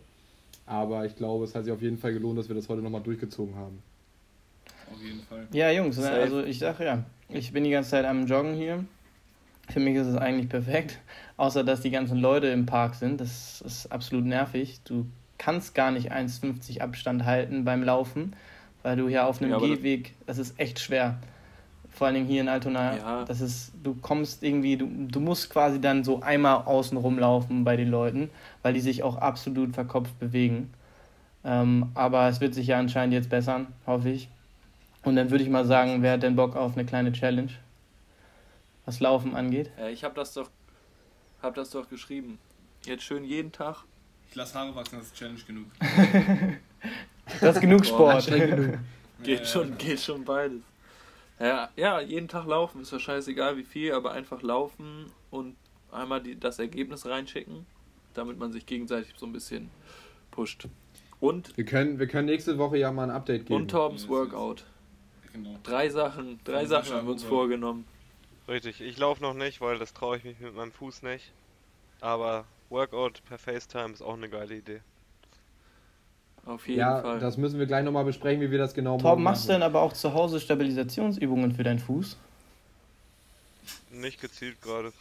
[0.67, 3.01] Aber ich glaube, es hat sich auf jeden Fall gelohnt, dass wir das heute nochmal
[3.01, 3.81] durchgezogen haben.
[4.91, 5.47] Auf jeden Fall.
[5.51, 8.85] Ja, Jungs, ne, also ich sage ja, ich bin die ganze Zeit am Joggen hier.
[9.69, 10.99] Für mich ist es eigentlich perfekt,
[11.37, 13.19] außer dass die ganzen Leute im Park sind.
[13.19, 14.81] Das ist absolut nervig.
[14.83, 15.07] Du
[15.37, 18.33] kannst gar nicht 1,50 Abstand halten beim Laufen,
[18.83, 21.17] weil du hier auf einem Ja, Gehweg, das ist echt schwer.
[21.91, 23.25] Vor allen Dingen hier in Altona, Ja.
[23.25, 27.77] das ist, du kommst irgendwie, du, du musst quasi dann so einmal außen rumlaufen bei
[27.77, 28.29] den Leuten,
[28.63, 30.73] weil die sich auch absolut verkopft bewegen.
[31.45, 34.27] Ähm, aber es wird sich ja anscheinend jetzt bessern, hoffe ich.
[35.03, 37.51] Und dann würde ich mal sagen, wer hat denn Bock auf eine kleine Challenge?
[38.85, 39.71] Was Laufen angeht.
[39.79, 40.49] Ja, ich habe das doch,
[41.41, 42.39] hab das doch geschrieben.
[42.85, 43.83] Jetzt schön jeden Tag.
[44.35, 45.67] Ich lasse Haare wachsen, das ist Challenge genug.
[47.39, 48.25] Das ist genug Boah, Sport.
[49.23, 50.61] Geht Ja, schon, geht schon beides.
[51.39, 55.55] Ja, ja, jeden Tag laufen, ist ja scheißegal wie viel, aber einfach laufen und
[55.89, 57.65] einmal die, das Ergebnis reinschicken,
[58.13, 59.69] damit man sich gegenseitig so ein bisschen
[60.31, 60.67] pusht.
[61.21, 63.61] Und, Wir können, wir können nächste Woche ja mal ein Update geben.
[63.61, 64.65] und Torbens Workout.
[65.31, 65.57] Genau.
[65.63, 67.85] Drei Sachen, drei Sachen haben wir uns vorgenommen.
[68.49, 71.31] Richtig, ich laufe noch nicht, weil das traue ich mich mit meinem Fuß nicht.
[72.01, 72.43] Aber
[72.75, 74.81] Workout per FaceTime ist auch eine geile Idee.
[76.45, 77.19] Auf jeden ja, Fall.
[77.19, 79.61] das müssen wir gleich nochmal besprechen, wie wir das genau Torben, morgen machst du machen.
[79.61, 82.17] denn aber auch zu Hause Stabilisationsübungen für deinen Fuß?
[83.91, 84.91] Nicht gezielt gerade.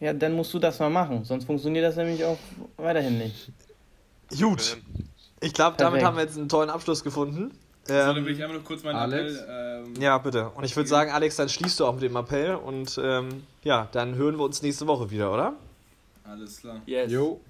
[0.00, 2.38] Ja, dann musst du das mal machen, sonst funktioniert das nämlich auch
[2.78, 3.50] weiterhin nicht.
[4.40, 4.78] Gut.
[5.40, 7.50] Ich glaube, damit haben wir jetzt einen tollen Abschluss gefunden.
[7.84, 9.36] so, dann Ähm, will ich einmal noch kurz meinen Alex?
[9.36, 9.84] Appell.
[9.84, 10.48] Ähm, ja, bitte.
[10.50, 13.88] Und ich würde sagen, Alex, dann schließt du auch mit dem Appell und ähm, ja,
[13.92, 15.54] dann hören wir uns nächste Woche wieder, oder?
[16.24, 16.82] Alles klar.
[16.86, 17.10] yes.
[17.10, 17.40] Jo,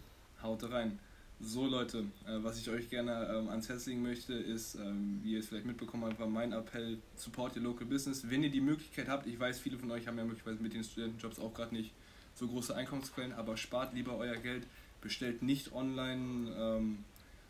[0.42, 0.98] Haut rein.
[1.42, 5.32] So Leute, äh, was ich euch gerne ähm, ans Herz legen möchte, ist, ähm, wie
[5.32, 8.28] ihr es vielleicht mitbekommen habt, war mein Appell, support your local business.
[8.28, 10.84] Wenn ihr die Möglichkeit habt, ich weiß, viele von euch haben ja möglicherweise mit den
[10.84, 11.92] Studentenjobs auch gerade nicht
[12.34, 14.66] so große Einkommensquellen, aber spart lieber euer Geld,
[15.00, 17.04] bestellt nicht online, ähm,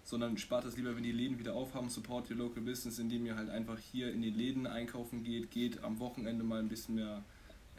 [0.05, 3.37] sondern spart es lieber, wenn die Läden wieder aufhaben, support your local business, indem ihr
[3.37, 7.25] halt einfach hier in die Läden einkaufen geht, geht am Wochenende mal ein bisschen mehr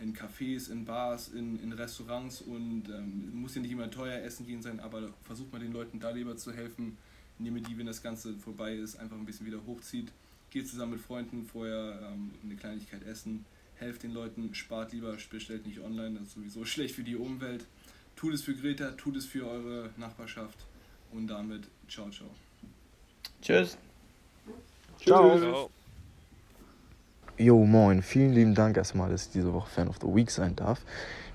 [0.01, 4.45] in Cafés, in Bars, in, in Restaurants und ähm, muss ja nicht immer teuer essen
[4.45, 6.97] gehen sein, aber versucht mal den Leuten da lieber zu helfen,
[7.39, 10.11] indem ihr die, wenn das Ganze vorbei ist, einfach ein bisschen wieder hochzieht.
[10.49, 13.45] Geht zusammen mit Freunden vorher ähm, eine Kleinigkeit essen,
[13.75, 17.65] helft den Leuten, spart lieber, bestellt nicht online, das ist sowieso schlecht für die Umwelt.
[18.15, 20.57] Tut es für Greta, tut es für eure Nachbarschaft
[21.11, 22.29] und damit ciao, ciao.
[23.41, 23.77] Tschüss.
[24.99, 25.37] Ciao.
[25.39, 25.69] Ciao.
[27.41, 28.03] Jo, moin.
[28.03, 30.79] Vielen lieben Dank erstmal, dass ich diese Woche Fan of the Week sein darf.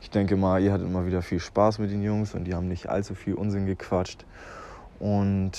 [0.00, 2.68] Ich denke mal, ihr hattet mal wieder viel Spaß mit den Jungs und die haben
[2.68, 4.24] nicht allzu viel Unsinn gequatscht.
[5.00, 5.50] Und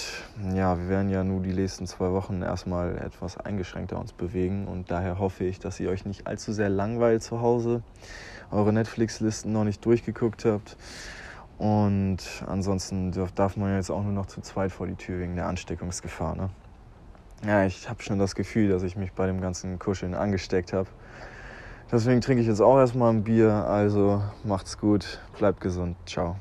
[0.55, 4.89] ja, wir werden ja nur die nächsten zwei Wochen erstmal etwas eingeschränkter uns bewegen und
[4.89, 7.81] daher hoffe ich, dass ihr euch nicht allzu sehr langweilt zu Hause,
[8.49, 10.77] eure Netflix-Listen noch nicht durchgeguckt habt.
[11.57, 15.47] Und ansonsten darf, man jetzt auch nur noch zu zweit vor die Tür wegen der
[15.47, 16.37] Ansteckungsgefahr.
[16.37, 16.49] Ne?
[17.45, 20.89] Ja, ich habe schon das Gefühl, dass ich mich bei dem ganzen Kuscheln angesteckt habe.
[21.91, 23.51] Deswegen trinke ich jetzt auch erstmal ein Bier.
[23.51, 25.95] Also macht's gut, bleibt gesund.
[26.05, 26.37] Ciao.